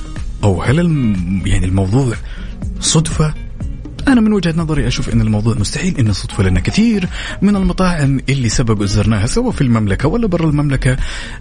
[0.44, 0.78] أو هل
[1.46, 2.16] يعني الموضوع
[2.80, 3.34] صدفة
[4.08, 7.08] أنا من وجهة نظري أشوف أن الموضوع مستحيل أنه صدفة لأن كثير
[7.42, 10.98] من المطاعم اللي سبق وزرناها سواء في المملكة ولا برا المملكة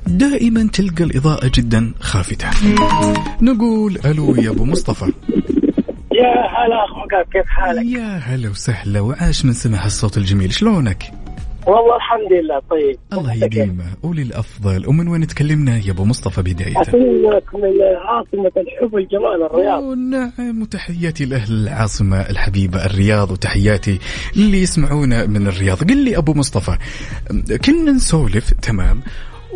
[0.06, 2.48] دائما تلقى الإضاءة جدا خافتة
[3.42, 5.04] نقول ألو يا أبو مصطفى
[6.12, 11.19] يا هلا أخوك كيف حالك؟ يا هلا وسهلا وعاش من سمع الصوت الجميل شلونك؟
[11.66, 12.98] والله الحمد لله طيب.
[13.12, 17.72] الله يديمه قولي الأفضل ومن وين تكلمنا يا أبو مصطفى بداية؟ اكلمك من
[18.06, 19.82] عاصمة الحب والجمال الرياض.
[19.98, 23.98] نعم وتحياتي لأهل العاصمة الحبيبة الرياض وتحياتي
[24.36, 25.84] للي يسمعونا من الرياض.
[25.90, 26.78] قل لي أبو مصطفى
[27.64, 29.00] كنا نسولف تمام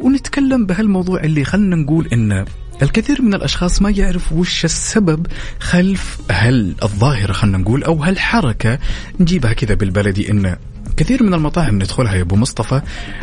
[0.03, 2.45] ونتكلم بهالموضوع اللي خلنا نقول إن
[2.83, 5.27] الكثير من الأشخاص ما يعرف وش السبب
[5.61, 8.79] خلف هل الظاهره خلنا نقول أو هالحركة.
[9.21, 10.57] نجيبها كذا بالبلدي انه
[10.97, 12.81] كثير من المطاعم ندخلها يا أبو مصطفى.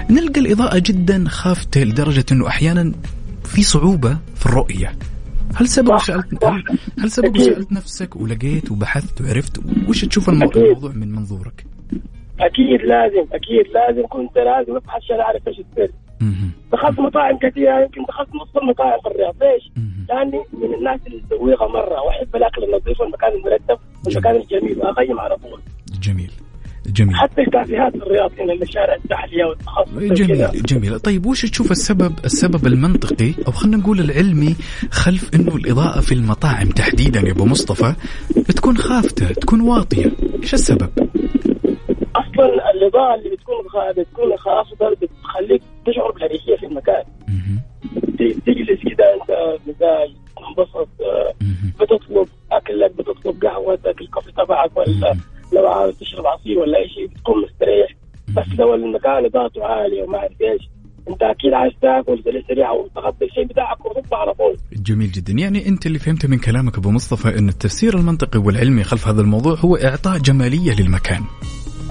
[0.10, 2.92] نلقى الإضاءة جدا خافتة لدرجة إنه أحيانا
[3.44, 4.96] في صعوبة في الرؤية.
[5.56, 6.44] هل سبق سألت
[7.00, 11.66] هل, سبق سألت نفسك ولقيت وبحثت وعرفت؟ وش تشوف الموضوع من منظورك؟
[12.40, 14.08] أكيد لازم أكيد لازم.
[14.08, 15.92] كنت لازم أبحث عشان أعرف إيش السر.
[16.74, 19.36] دخلت مطاعم كثيرة يمكن دخلت نص المطاعم في الرياض.
[19.42, 19.72] ليش؟
[20.10, 22.02] لأني من الناس اللي تسويها مرة.
[22.02, 25.62] واحب الأكل النظيف والمكان المرتب والمكان الجميل وأقيم على طول.
[26.02, 26.32] جميل.
[26.88, 27.16] جميل.
[27.16, 31.00] حتى الكافيهات الرياض هنا اللي شارع التحلية والتخصص جميل جميل.
[31.00, 34.56] طيب وش تشوف السبب السبب المنطقي أو خلينا نقول العلمي
[34.92, 37.94] خلف إنه الإضاءة في المطاعم تحديدا يا أبو مصطفى
[38.56, 40.12] تكون خافتة تكون واطية؟
[40.44, 40.90] إيش السبب؟
[42.16, 43.56] أصلا الإضاءة اللي بتكون
[43.98, 47.04] بتكون خافتة بتخليك تشعر بالاريحيه في المكان.
[48.46, 50.90] تجلس كده أنت مزاج تنبسط
[51.82, 55.16] بتطلب أكلك بتطلب قهوتك الكوفي تبعك ولا
[55.54, 57.96] لو عاوز تشرب عصير ولا أي شيء بتكون مستريح.
[58.36, 60.62] بس لو المكان اضاءته عاليه وما اعرف إيش.
[61.10, 64.58] أنت أكيد عايز تاكل سريع سريع وتغطي الشيء بتاعك وتطلع على طول.
[64.74, 65.34] جميل جدا.
[65.34, 69.56] يعني أنت اللي فهمته من كلامك أبو مصطفى إن التفسير المنطقي والعلمي خلف هذا الموضوع
[69.56, 71.22] هو إعطاء جمالية للمكان.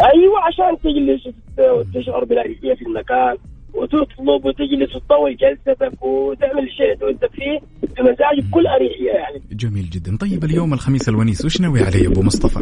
[0.00, 3.36] أيوه عشان تجلس وتشعر بالاريحيه في المكان
[3.74, 7.60] وتطلب وتجلس وتطول جلستك وتعمل الشيء اللي أنت فيه
[7.96, 9.42] بمزاج بكل أريحية يعني.
[9.52, 10.16] جميل جدا.
[10.16, 12.60] طيب اليوم الخميس الونيس وش ناوي عليه أبو مصطفى؟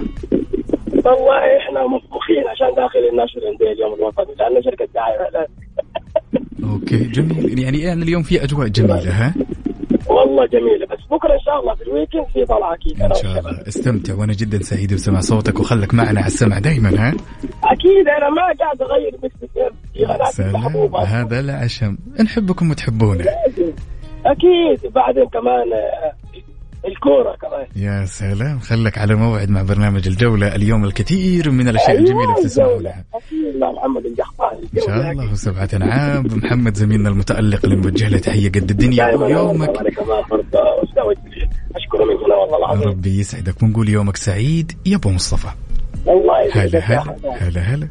[1.05, 5.47] والله إحنا مفخين عشان داخل النشر عندي اليوم الوطني لأن شركة دعايه
[6.73, 7.59] okay جميل.
[7.59, 9.35] يعني يعني اليوم في أجواء جميلة ها؟
[10.09, 13.03] والله جميلة بس بكرة إن شاء الله في ال weekend في طلعة أكيد.
[13.03, 13.69] إن شاء الله.
[13.69, 17.15] استمتع وأنا جدا سعيد بسمع صوتك وخلك معنا على السمع دائما ها؟
[17.65, 19.35] أكيد أنا ما قاعد أغير Mix
[20.37, 20.95] سلام.
[21.07, 21.97] هذا العشم.
[22.21, 23.25] نحبكم وتحبونا
[24.27, 24.93] أكيد.
[24.95, 25.65] بعدين كمان
[26.85, 27.67] الكورة كمان.
[27.77, 28.59] يا سلام.
[28.59, 33.05] خلك على موعد مع برنامج الجولة اليوم الكثير من الأشياء أيوة الجميلة بتسمعوا لها
[33.77, 34.15] محمد إن
[34.87, 36.27] شاء الله وسبعة أنعام.
[36.27, 39.15] محمد زميلنا المتألق اللي نوجه له تحية قد الدنيا.
[39.15, 39.71] ويومك
[41.77, 42.89] أشكره من هنا والله العظيم.
[42.89, 43.63] ربي يسعدك.
[43.63, 45.49] ونقول يومك سعيد يا أبو مصطفى.
[46.09, 47.17] الله هلا هلا.
[47.41, 47.89] هلا هلا.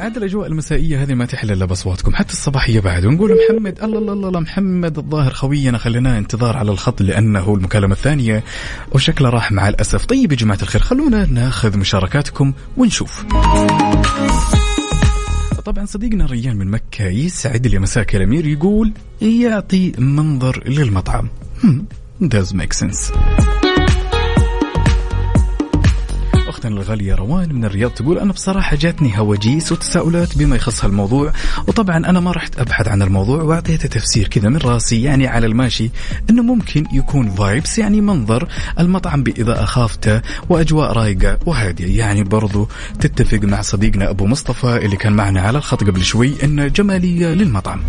[0.00, 3.04] عاد الأجواء المسائية هذه ما تحل إلا بأصواتكم حتى الصباحية بعد.
[3.04, 8.44] ونقول محمد الله الله الله محمد الظاهر خوينا خليناه انتظار على الخط لأنه المكالمة الثانية
[8.92, 10.04] وشكله راح مع الأسف.
[10.04, 13.24] طيب يا جماعة الخير خلونا ناخذ مشاركاتكم ونشوف.
[15.64, 21.28] طبعا صديقنا ريان من مكة يسعد لي مساك الأمير يقول يعطي منظر للمطعم.
[22.22, 23.12] Does make sense.
[26.60, 31.32] اختنا الغاليه روان من الرياض تقول أنا بصراحة جاتني هواجيس وتساؤلات بما يخص هالموضوع
[31.66, 35.90] وطبعا أنا ما رحت أبحث عن الموضوع وأعطيته تفسير كذا من راسي يعني على الماشي
[36.30, 41.98] إنه ممكن يكون فايبس يعني منظر المطعم بإضاءة خافتة وأجواء رايقة وهادية.
[41.98, 42.68] يعني برضو
[43.00, 47.80] تتفق مع صديقنا أبو مصطفى اللي كان معنا على الخط قبل شوي انه جمالية للمطعم.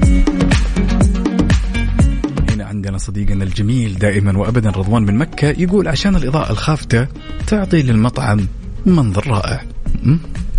[2.81, 7.07] عندنا صديقنا الجميل دائما وابدا رضوان من مكة يقول عشان الإضاءة الخافتة
[7.47, 8.47] تعطي للمطعم
[8.85, 9.63] منظر رائع.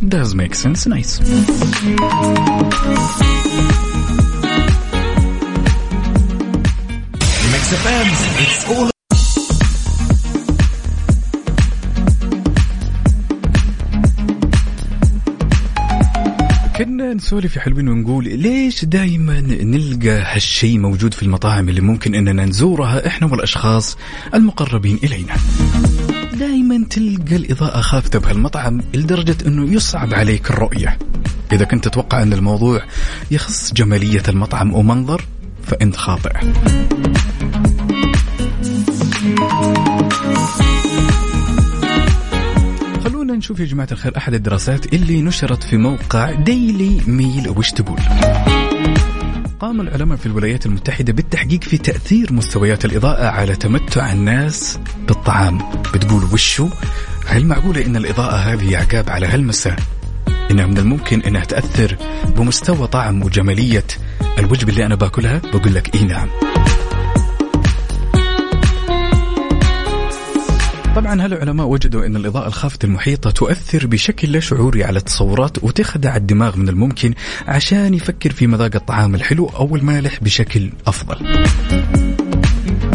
[0.09, 0.87] does make sense.
[0.87, 1.21] Nice.
[8.45, 8.93] It's all
[16.77, 23.07] كنا نسولف حلوين ونقول ليش دائما نلقى هالشيء موجود في المطاعم اللي ممكن إننا نزورها
[23.07, 23.97] إحنا والأشخاص
[24.35, 25.35] المقربين إلينا؟
[26.43, 30.99] دائما تلقى الإضاءة خافتة بهالمطعم لدرجة إنه يصعب عليك الرؤية.
[31.53, 32.83] إذا كنت تتوقع أن الموضوع
[33.31, 35.25] يخص جمالية المطعم ومنظر
[35.63, 36.33] فانت خاطئ.
[43.05, 48.01] خلونا نشوف يا جماعة الخير أحد الدراسات اللي نشرت في موقع ديلي ميل وش تقول؟
[49.63, 55.59] قام العلماء في الولايات المتحدة بالتحقيق في تأثير مستويات الإضاءة على تمتع الناس بالطعام.
[55.95, 56.69] بتقول وشو؟
[57.27, 59.77] هل معقولة إن الإضاءة هذه عقاب على هالمساء؟
[60.51, 61.97] إنها من الممكن إنها تأثر
[62.37, 63.87] بمستوى طعم وجمالية
[64.39, 66.29] الوجبة اللي أنا باكلها؟ بقول لك إيه نعم.
[70.97, 76.57] طبعا هالعلماء وجدوا أن الإضاءة الخافتة المحيطة تؤثر بشكل لا شعوري على التصورات وتخدع الدماغ
[76.57, 77.15] من الممكن
[77.47, 81.17] عشان يفكر في مذاق الطعام الحلو أو المالح بشكل أفضل؟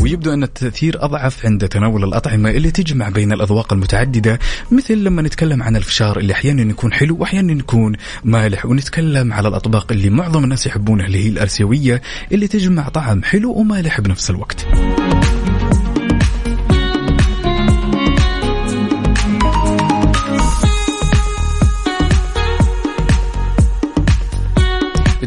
[0.01, 4.39] ويبدو أن التأثير أضعف عند تناول الأطعمة اللي تجمع بين الأذواق المتعددة
[4.71, 9.91] مثل لما نتكلم عن الفشار اللي أحيانا يكون حلو وأحيانا يكون مالح ونتكلم على الأطباق
[9.91, 14.67] اللي معظم الناس يحبونها اللي هي الآسيوية اللي تجمع طعم حلو ومالح بنفس الوقت.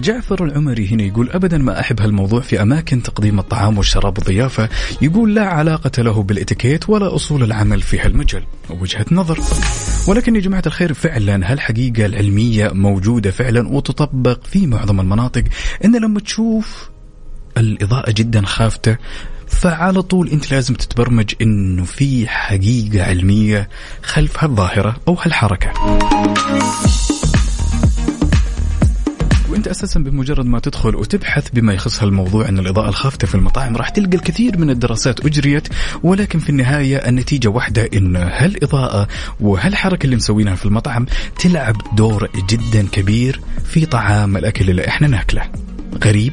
[0.01, 4.69] جعفر العمري هنا يقول ابدا ما أحب هالموضوع في أماكن تقديم الطعام والشراب والضيافة.
[5.03, 8.43] يقول لا علاقة له بالإتيكيت ولا أصول العمل في هالمجال.
[8.71, 9.41] وجهة نظر.
[10.09, 15.45] ولكن يا جماعة الخير فعلا هالحقيقة العلمية موجودة فعلا وتطبق في معظم المناطق.
[15.85, 16.91] إن لما تشوف
[17.57, 18.97] الإضاءة جدا خافتة
[19.47, 23.69] فعلى طول أنت لازم تتبرمج إنه في حقيقة علمية
[24.03, 25.73] خلف هالظاهرة أو هالحركة.
[29.61, 33.89] وانت أساسا بمجرد ما تدخل وتبحث بما يخص هالموضوع أن الإضاءة الخافتة في المطاعم راح
[33.89, 35.69] تلقى الكثير من الدراسات أجريت
[36.03, 39.09] ولكن في النهاية النتيجة واحدة إن هالإضاءة
[39.41, 41.07] وهالحركة اللي مسوينها في المطعم
[41.39, 45.43] تلعب دور جدا كبير في طعام الأكل اللي إحنا ناكله.
[46.05, 46.33] غريب؟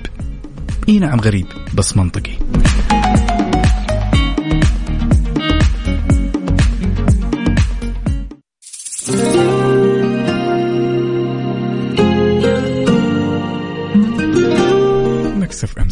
[0.89, 2.37] إي نعم غريب بس منطقي.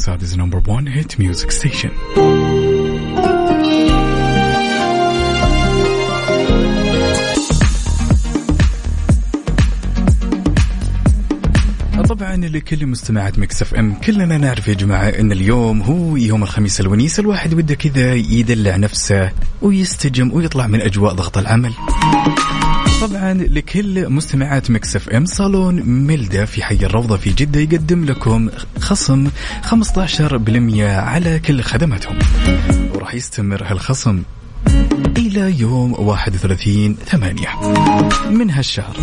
[0.05, 1.89] Saudi's number one hit music station.
[12.09, 17.19] طبعا لكل مستمعات Mix FM كلنا نعرف يا جماعة إن اليوم هو يوم الخميس الونيس
[17.19, 21.73] الواحد وده كذا يدلع نفسه ويستجم ويطلع من أجواء ضغط العمل
[23.01, 29.27] طبعا لكل مستمعات Mix FM صالون ميلدا في حي الروضة في جدة يقدم لكم خصم
[29.63, 32.19] 15% على كل خدماتهم
[32.93, 34.23] وراح يستمر هالخصم
[35.17, 37.49] إلى يوم 31 ثمانية
[38.29, 38.97] من هالشهر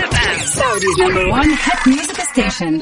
[0.74, 2.72] Saudi's number one hit music station.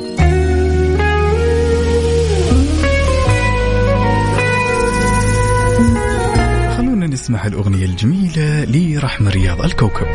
[7.13, 10.07] نسمع الأغنية الجميلة لرحمة رياض الكوكب.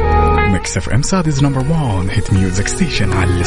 [0.51, 3.43] Mix FM Saudi's number 1 hit music station على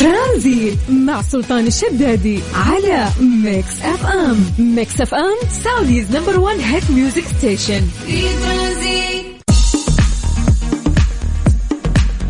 [0.00, 7.80] ترانزيت مع سلطان الشدادي على Mix FM Mix FM Saudi's number 1 hit music station
[8.06, 9.27] في ترانزيت.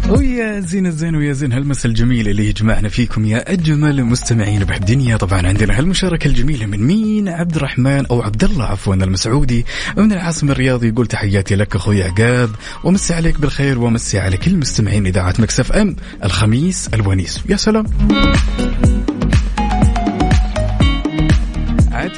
[0.09, 5.47] ويا زين الزين ويا زين هالمس الجميل اللي يجمعنا فيكم يا أجمل مستمعين بهالدنيا طبعا
[5.47, 9.67] عندنا هالمشاركة الجميلة من مين؟ عبد الرحمن أو عبد الله عفوا المسعودي.
[9.97, 12.51] من العاصمة الرياض يقول تحياتي لك أخوي عقاب.
[12.85, 15.97] ومسي عليك بالخير ومسي على كل مستمعين إذاعة Mix FM.
[16.25, 17.41] الخميس الونيس.
[17.49, 17.87] يا سلام.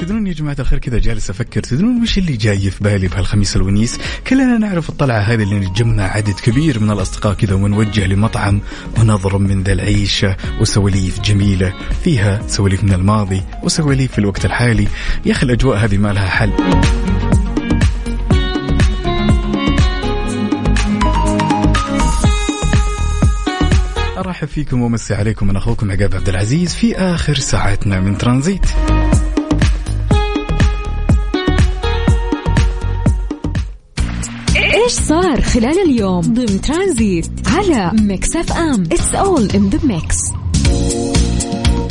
[0.01, 3.99] تدرون يا جماعة الخير كذا جالس أفكر تدرون وش اللي جاي في بالي بهالخميس الونيس؟
[4.27, 8.61] كلنا نعرف الطلعة هذه اللي نتجمع عدد كبير من الأصدقاء كذا ونوجه لمطعم
[8.99, 11.73] ونضرب من ذا العيشة وسواليف جميلة.
[12.03, 14.87] فيها سواليف من الماضي وسواليف في الوقت الحالي.
[15.25, 16.53] يا أخي الأجواء هذه ما لها حل.
[24.17, 28.65] أرحب فيكم ومسي عليكم من أخوكم عقاب عبد العزيز في آخر ساعتنا من ترانزيت.
[34.91, 40.17] إيش صار خلال اليوم ضمن ترانزيت على ميكس اف ام it's all in the mix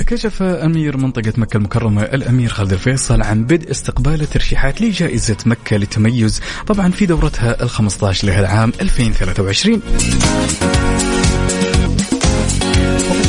[0.07, 6.41] كشف أمير منطقة مكة المكرمة الأمير خالد الفيصل عن بدء استقبال الترشيحات لجائزة مكة للتميز
[6.67, 11.10] طبعا في دورتها ال 15 لهالعام العام 2023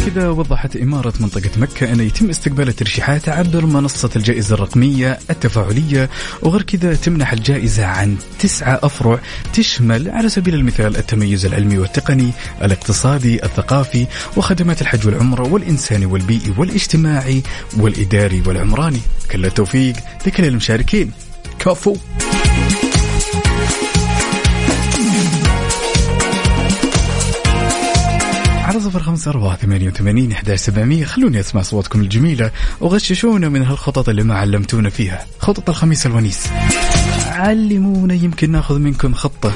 [0.06, 6.10] كذا وضحت إمارة منطقة مكة أن يتم استقبال الترشيحات عبر منصة الجائزة الرقمية التفاعلية
[6.42, 9.20] وغير كذا تمنح الجائزة عن تسعة أفرع
[9.54, 12.32] تشمل على سبيل المثال التميز العلمي والتقني
[12.62, 17.44] الاقتصادي الثقافي وخدمات الحج والعمرة والإنساني والبيئي والاجتماعي
[17.78, 19.02] والإداري والعمراني.
[19.32, 19.96] كل التوفيق
[20.28, 21.12] لكل المشاركين.
[21.60, 21.96] كفو.
[28.92, 31.06] صفر خمسة أربعة ثمانية وثمانين إحدى سبعمية.
[31.06, 35.26] خلوني أسمع صوتكم الجميلة وغششونا من هالخطط اللي ما علمتونا فيها.
[35.40, 36.48] خطط الخميس الونيس.
[37.28, 39.50] علمونا يمكن ناخذ منكم خطة.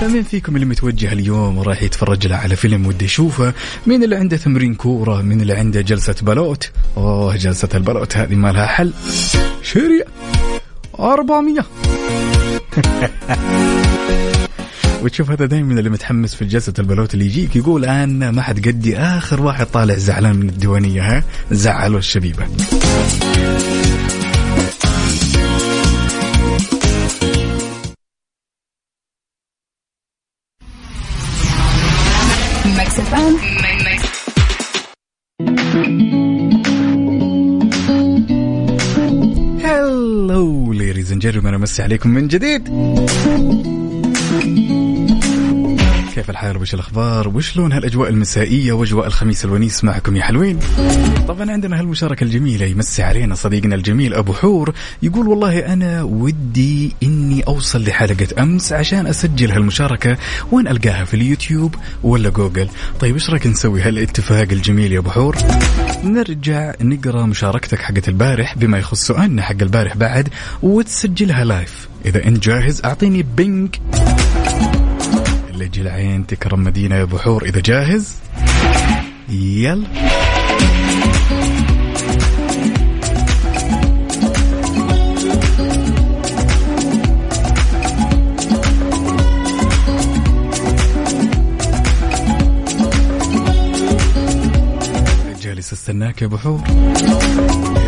[0.00, 3.54] فمين فيكم اللي متوجه اليوم وراح يتفرج له على فيلم ودي يشوفه؟
[3.86, 8.52] مين اللي عنده تمرين كورة مين اللي عنده جلسة بلوت؟ أوه جلسة البلوت هذه ما
[8.52, 8.92] لها حل.
[9.62, 10.04] شرية
[10.98, 11.64] 400
[15.02, 18.98] وتشوف هذا دائما اللي متحمس في جلسة البلوت اللي يجيك يقول أنا ما حد قدي
[18.98, 22.46] آخر واحد طالع زعلان من الديوانية ها؟ زعلوا الشبيبه
[39.64, 42.68] هلو ليريز اند جنتلمان أمسي عليكم من جديد.
[46.20, 50.58] كيف الحال وش الأخبار وشلون هالأجواء المسائية وأجواء الخميس الونيس معكم يا حلوين؟
[51.28, 57.42] طبعا عندنا هالمشاركة الجميلة يمسي علينا صديقنا الجميل أبو حور يقول والله أنا ودي إني
[57.42, 60.16] أوصل لحلقة أمس عشان أسجل هالمشاركة
[60.52, 62.68] وين ألقاها في اليوتيوب ولا جوجل.
[63.00, 65.36] طيب إيش رأيك نسوي هالاتفاق الجميل يا أبو حور؟
[66.04, 70.28] نرجع نقرأ مشاركتك حقت البارح بما يخص سؤالنا حق البارح بعد
[70.62, 73.74] وتسجلها live إذا إنت جاهز أعطيني ping
[75.60, 78.14] لجي العين تكرم مدينة يا بحور إذا جاهز
[79.28, 79.86] يلا.
[95.42, 96.60] جالس استناك يا بحور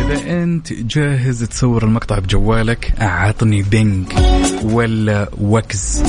[0.01, 4.07] إذا أنت جاهز تصور المقطع بجوالك عطني ping
[4.63, 6.03] ولا وكز.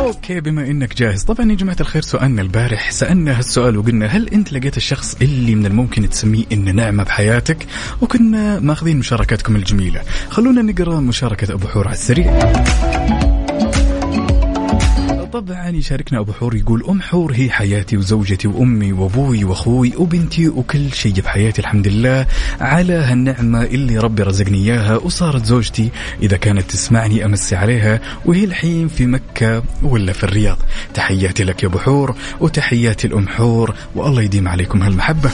[0.00, 1.24] أوكي بما إنك جاهز.
[1.24, 5.66] طبعا يا جماعة الخير سؤالنا البارح سألنا هالسؤال وقلنا هل أنت لقيت الشخص اللي من
[5.66, 7.66] الممكن تسميه إنه نعمه بحياتك؟
[8.00, 10.02] وكنا ماخذين مشاركاتكم الجميلة.
[10.30, 13.29] خلونا نقرأ مشاركة أبو حور على السريع.
[15.40, 20.92] طبعا يشاركنا أبو حور يقول أم حور هي حياتي وزوجتي وأمي وأبوي وأخوي وبنتي وكل
[20.92, 22.26] شيء بحياتي الحمد لله.
[22.60, 25.90] على هالنعمة اللي ربي رزقني إياها وصارت زوجتي
[26.22, 30.58] إذا كانت تسمعني أمسي عليها وهي الحين في مكة ولا في الرياض.
[30.94, 35.30] تحياتي لك يا أبو حور وتحياتي الام حور والله يديم عليكم هالمحبة.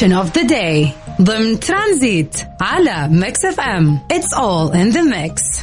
[0.00, 0.92] Question of the day.
[1.22, 5.62] ضمن ترانزيت على ميكس اف ام it's all in the mix.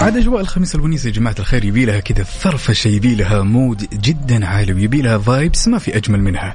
[0.00, 4.46] بعد أجواء الخميس الونيس يا جماعة الخير يبي لها كذا فرفشه يبي لها mood جدا
[4.46, 6.54] عالي ويبي لها vibes ما في أجمل منها.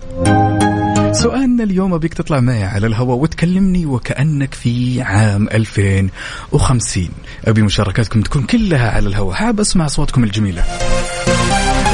[1.14, 7.10] سؤالنا اليوم أبيك تطلع معي على الهواء وتكلمني وكأنك في عام 2050
[7.46, 9.36] أبي مشاركاتكم تكون كلها على الهواء.
[9.36, 10.64] حاب أسمع أصواتكم الجميلة.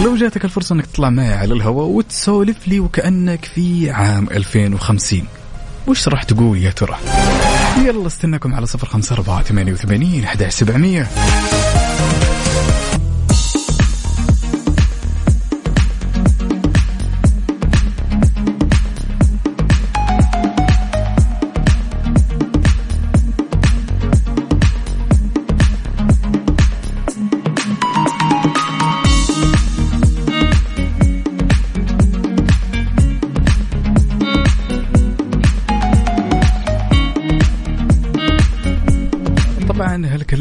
[0.03, 5.21] لو جاتك الفرصة إنك تطلع معي على الهواء وتسولف لي وكأنك في عام 2050
[5.87, 6.97] وش راح تقول يا ترى؟
[7.85, 11.07] يلا استناكم على صفر خمسة أربعة ثمانية وثمانين أحد سبعمية.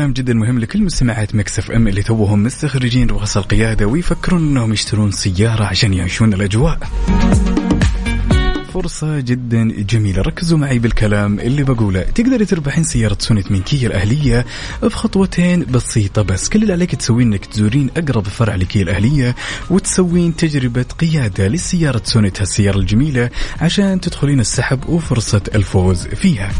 [0.08, 4.72] كلام جدا مهم لكل مستمعات مكس إف إم اللي توهم مستخرجين رخص القيادة ويفكرون إنهم
[4.72, 6.78] يشترون سيارة عشان يعيشون الأجواء.
[8.74, 10.22] فرصة جدا جميلة.
[10.22, 12.02] ركزوا معي بالكلام اللي بقوله.
[12.02, 14.46] تقدري تربحين سيارة سونيت من كيا الأهلية
[14.82, 16.48] بخطوتين بسيطة بس.
[16.48, 19.34] كل اللي عليك تسوين إنك تزورين أقرب فرع لكيا الأهلية
[19.70, 23.30] وتسوين تجربة قيادة لسيارة سونيت هالسيارة الجميلة
[23.60, 26.50] عشان تدخلين السحب وفرصة الفوز فيها.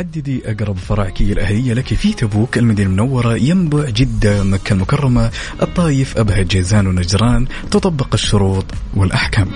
[0.00, 5.30] حددي أقرب فرع كيا الأهلية لك في تبوك المدينة المنورة ينبع جدة مكة المكرمة
[5.62, 9.48] الطايف أبها جيزان ونجران تطبق الشروط والأحكام.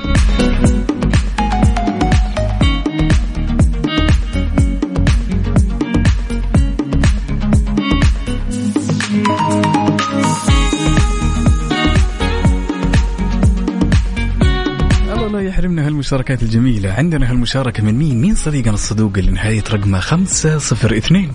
[16.05, 16.93] يحرمنا هالمشاركات الجميلة.
[16.93, 21.33] عندنا هالمشاركة من مين؟ مين صديقنا الصدوق اللي نهاية رقمه خمسة صفر اثنين؟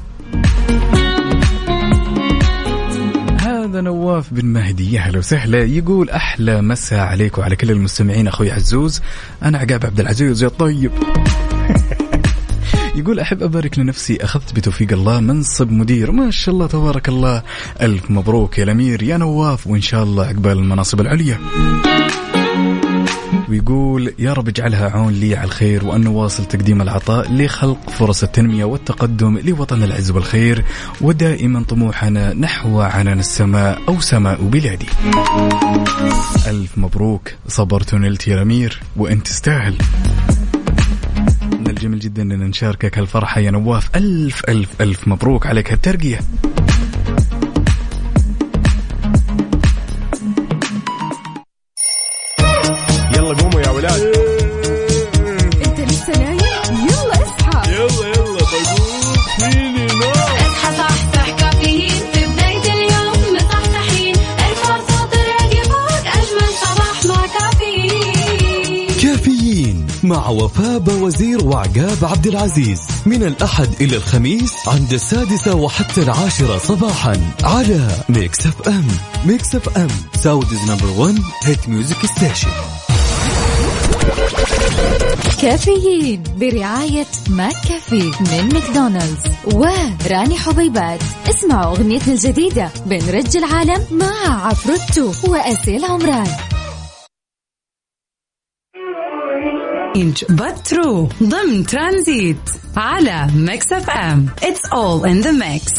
[3.42, 4.94] هذا نواف بن مهدي.
[4.94, 5.64] يا هلا وسهلا.
[5.64, 8.28] يقول أحلى مساء عليك وعلى كل المستمعين.
[8.28, 9.02] أخوي عزوز
[9.44, 10.44] أنا عقاب عبد العزيز.
[10.44, 10.92] يا طيب.
[13.00, 14.18] يقول أحب أبارك لنفسي.
[14.22, 16.12] أخذت بتوفيق الله منصب مدير.
[16.12, 17.44] ما شاء الله تبارك الله.
[17.82, 19.04] ألف مبروك يا الأمير.
[19.04, 21.40] يا نواف وإن شاء الله عقبال المناصب العليا.
[23.50, 28.66] ويقول يا رب اجعلها عون لي على الخير وأن نواصل تقديم العطاء لخلق فرص التنمية
[28.66, 30.66] والتقدم لوطن العز والخير
[31.02, 34.88] ودائما طموحنا نحو عنان السماء أو سماء بلادي.
[36.48, 37.32] ألف مبروك.
[37.48, 39.78] صبرت ونلت يا الأمير وأنت تستاهل.
[41.60, 43.90] من الجميل جدا أن نشاركك هالفرحة يا نواف.
[43.96, 46.20] ألف ألف ألف مبروك عليك هالترقية.
[70.30, 72.82] وفاء وزير وعقاب عبد العزيز.
[73.06, 77.14] من الأحد إلى الخميس عند السادسة وحتى العاشرة صباحا
[77.44, 78.88] على ميكس اف ام
[79.26, 82.50] ميكس اف ام Saudi's number 1 hit music station
[85.42, 89.24] كافيين برعاية ماك كافي من ماكدونالدز
[89.54, 91.00] وراني حبيبات.
[91.30, 96.28] اسمعوا أغنيتنا الجديدة بنرج العالم مع عفروتو وأسيل عمران.
[100.30, 104.26] باترو ضمن ترانزيت على ميكس اف ام.
[104.44, 105.74] it's all in the mix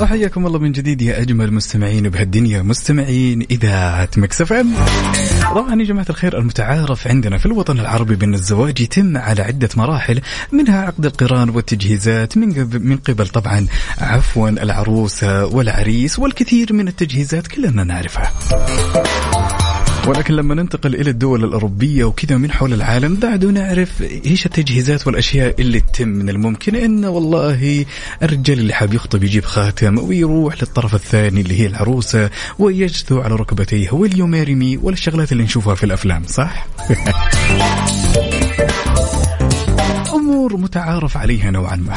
[0.00, 4.74] وحياكم الله من جديد يا أجمل مستمعين بهالدنيا مستمعين إذاعة مكس اف ام.
[5.54, 10.20] طبعا يا جماعة الخير المتعارف عندنا في الوطن العربي بان الزواج يتم على عدة مراحل
[10.52, 13.66] منها عقد القران والتجهيزات من من قبل طبعا
[13.98, 18.32] عفوا العروسة والعريس والكثير من التجهيزات كلنا نعرفها.
[20.06, 25.60] ولكن لما ننتقل إلى الدول الأوروبية وكذا من حول العالم بعد نعرف إيش التجهيزات والأشياء
[25.60, 27.84] اللي تتم من الممكن إن والله
[28.22, 33.90] الرجال اللي حاب يخطب يجيب خاتم ويروح للطرف الثاني اللي هي العروسة ويجثو على ركبتيه
[33.92, 36.66] واليوميرمي والشغلات اللي نشوفها في الأفلام صح؟
[40.40, 41.94] أمور متعارف عليها نوعا ما.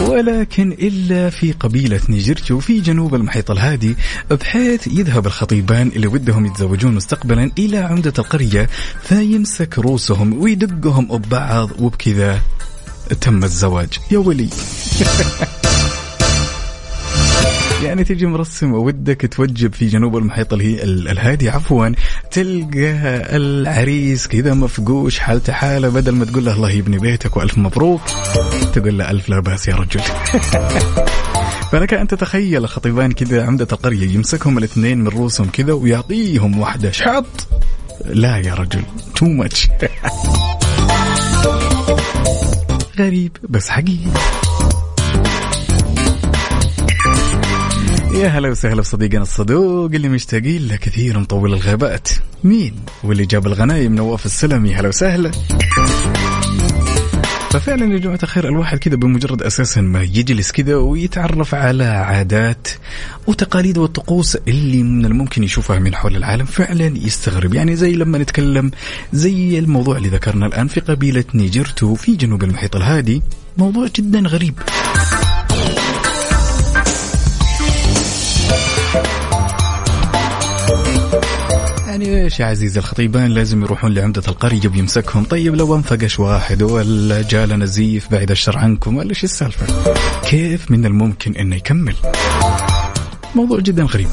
[0.00, 3.96] ولكن إلا في قبيلة نيجرتو في جنوب المحيط الهادي
[4.30, 8.68] بحيث يذهب الخطيبان اللي ودهم يتزوجون مستقبلا إلى عمدة القرية
[9.02, 12.40] فيمسك روسهم ويدقهم ببعض وبكذا
[13.20, 13.98] تم الزواج.
[14.10, 14.48] يا ولي.
[17.82, 21.50] يعني تجي مرسم ودك توجب في جنوب المحيط الهادي.
[21.50, 21.88] عفوا
[22.30, 22.92] تلقى
[23.36, 28.00] العريس كذا مفقوش حالته حالة بدل ما تقول له الله يبني بيتك وألف مبروك
[28.72, 30.00] تقول له ألف لا بأس يا رجل.
[31.72, 37.48] فلك أن تتخيل الخطيبان كذا عمدة القرية يمسكهم الاثنين من رؤوسهم كذا ويعطيهم واحدة شحط
[38.04, 38.82] لا يا رجل
[39.16, 39.68] تو ماتش
[42.98, 44.10] غريب بس حقيقي.
[48.18, 52.08] يا هلا وسهلا بصديقنا الصدوق اللي مشتاقين له كثير مطول الغابات.
[52.44, 55.30] مين واللي جاب الغنايم نواف السلمي هلا وسهلا.
[57.50, 62.68] ففعلا يا جماعة الخير الواحد كذا بمجرد أساسا ما يجلس كذا ويتعرف على عادات
[63.26, 67.54] وتقاليد والطقوس اللي من الممكن يشوفها من حول العالم فعلا يستغرب.
[67.54, 68.70] يعني زي لما نتكلم
[69.12, 73.22] زي الموضوع اللي ذكرنا الآن في قبيلة نيجرتو في جنوب المحيط الهادي.
[73.58, 74.54] موضوع جدا غريب.
[82.02, 87.22] يعني إيش يا عزيز الخطيبان؟ لازم يروحون لعمدة القرية ويمسكهم طيب لو أنفقش واحد ولا
[87.22, 89.66] جال نزيف بعد الشر عنكم ولا إيش السالفة؟
[90.30, 91.94] كيف من الممكن إنه يكمل؟
[93.34, 94.08] موضوع جدا غريب.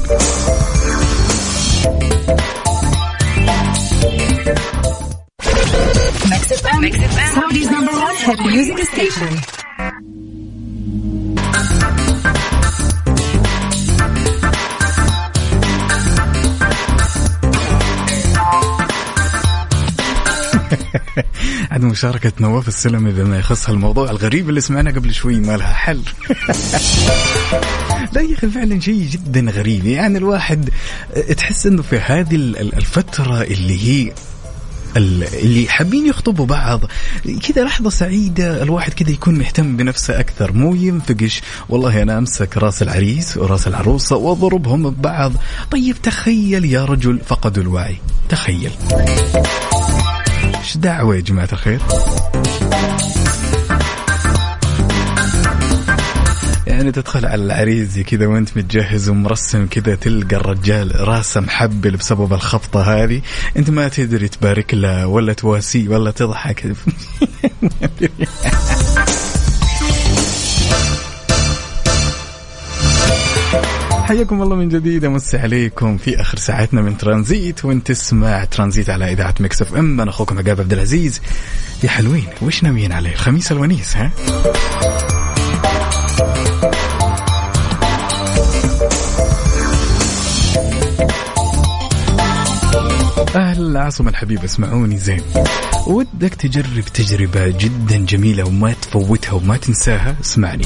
[7.36, 8.16] Saudi's number one
[8.48, 9.32] music station.
[21.72, 26.02] عند مشاركة نواف السلمي بما يخص الموضوع الغريب اللي سمعناه قبل شوي ما لها حل.
[28.12, 29.86] لا يا أخي فعلا شيء جدا غريب.
[29.86, 30.70] يعني الواحد
[31.36, 34.12] تحس إنه في هذه الفترة اللي هي
[34.96, 36.80] اللي حابين يخطبوا بعض
[37.48, 42.82] كذا لحظة سعيدة الواحد كذا يكون مهتم بنفسه أكثر مو ينفقش والله أنا أمسك راس
[42.82, 45.32] العريس وراس العروسة وأضربهم ببعض.
[45.70, 47.96] طيب تخيل يا رجل فقدوا الوعي.
[48.28, 48.70] تخيل.
[50.58, 51.80] إيش دعوة يا جماعة الخير؟
[56.66, 62.82] يعني تدخل على العريس كذا وأنت متجهز ومرسم كذا تلقى الرجال راسه محبل بسبب الخبطة
[62.82, 63.20] هذه.
[63.56, 66.66] أنت ما تدري تبارك له ولا تواسيه ولا تضحك.
[74.06, 75.04] حياكم الله من جديد.
[75.04, 80.00] امسي عليكم في آخر ساعتنا من ترانزيت وانت تسمع ترانزيت على إذاعة مكس إف إم.
[80.00, 81.20] أنا أخوكم عقاب عبد العزيز.
[81.84, 84.10] يا حلوين وش ناويين عليه؟ الخميس الونيس ها؟
[93.36, 95.22] أهل العاصمة الحبيب اسمعوني زين.
[95.86, 100.64] ودك تجرب تجربة جدا جميلة وما تفوتها وما تنساها اسمعني.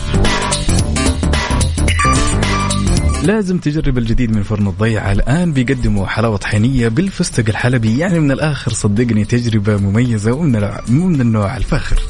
[3.30, 5.12] لازم تجرب الجديد من فرن الضيعة.
[5.12, 7.98] الآن بيقدموا حلاوة طحينية بالفستق الحلبي.
[7.98, 12.02] يعني من الآخر صدقني تجربة مميزة ومن من النوع الفاخر.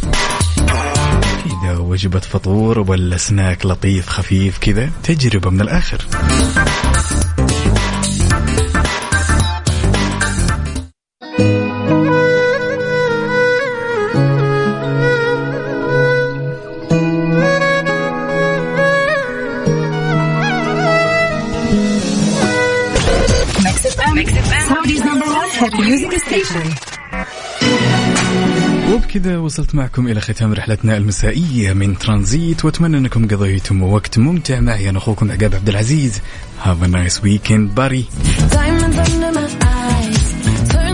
[1.63, 4.91] كذا وجبة فطور ولا سناك لطيف خفيف كذا.
[5.03, 6.07] تجربة من الآخر.
[28.93, 34.89] وبكذا وصلت معكم إلى ختام رحلتنا المسائية من ترانزيت وأتمنى أنكم قضيتم وقت ممتع معي.
[34.91, 36.21] أنا أخوكم عقاب عبد العزيز.
[36.65, 38.05] Have a nice weekend buddy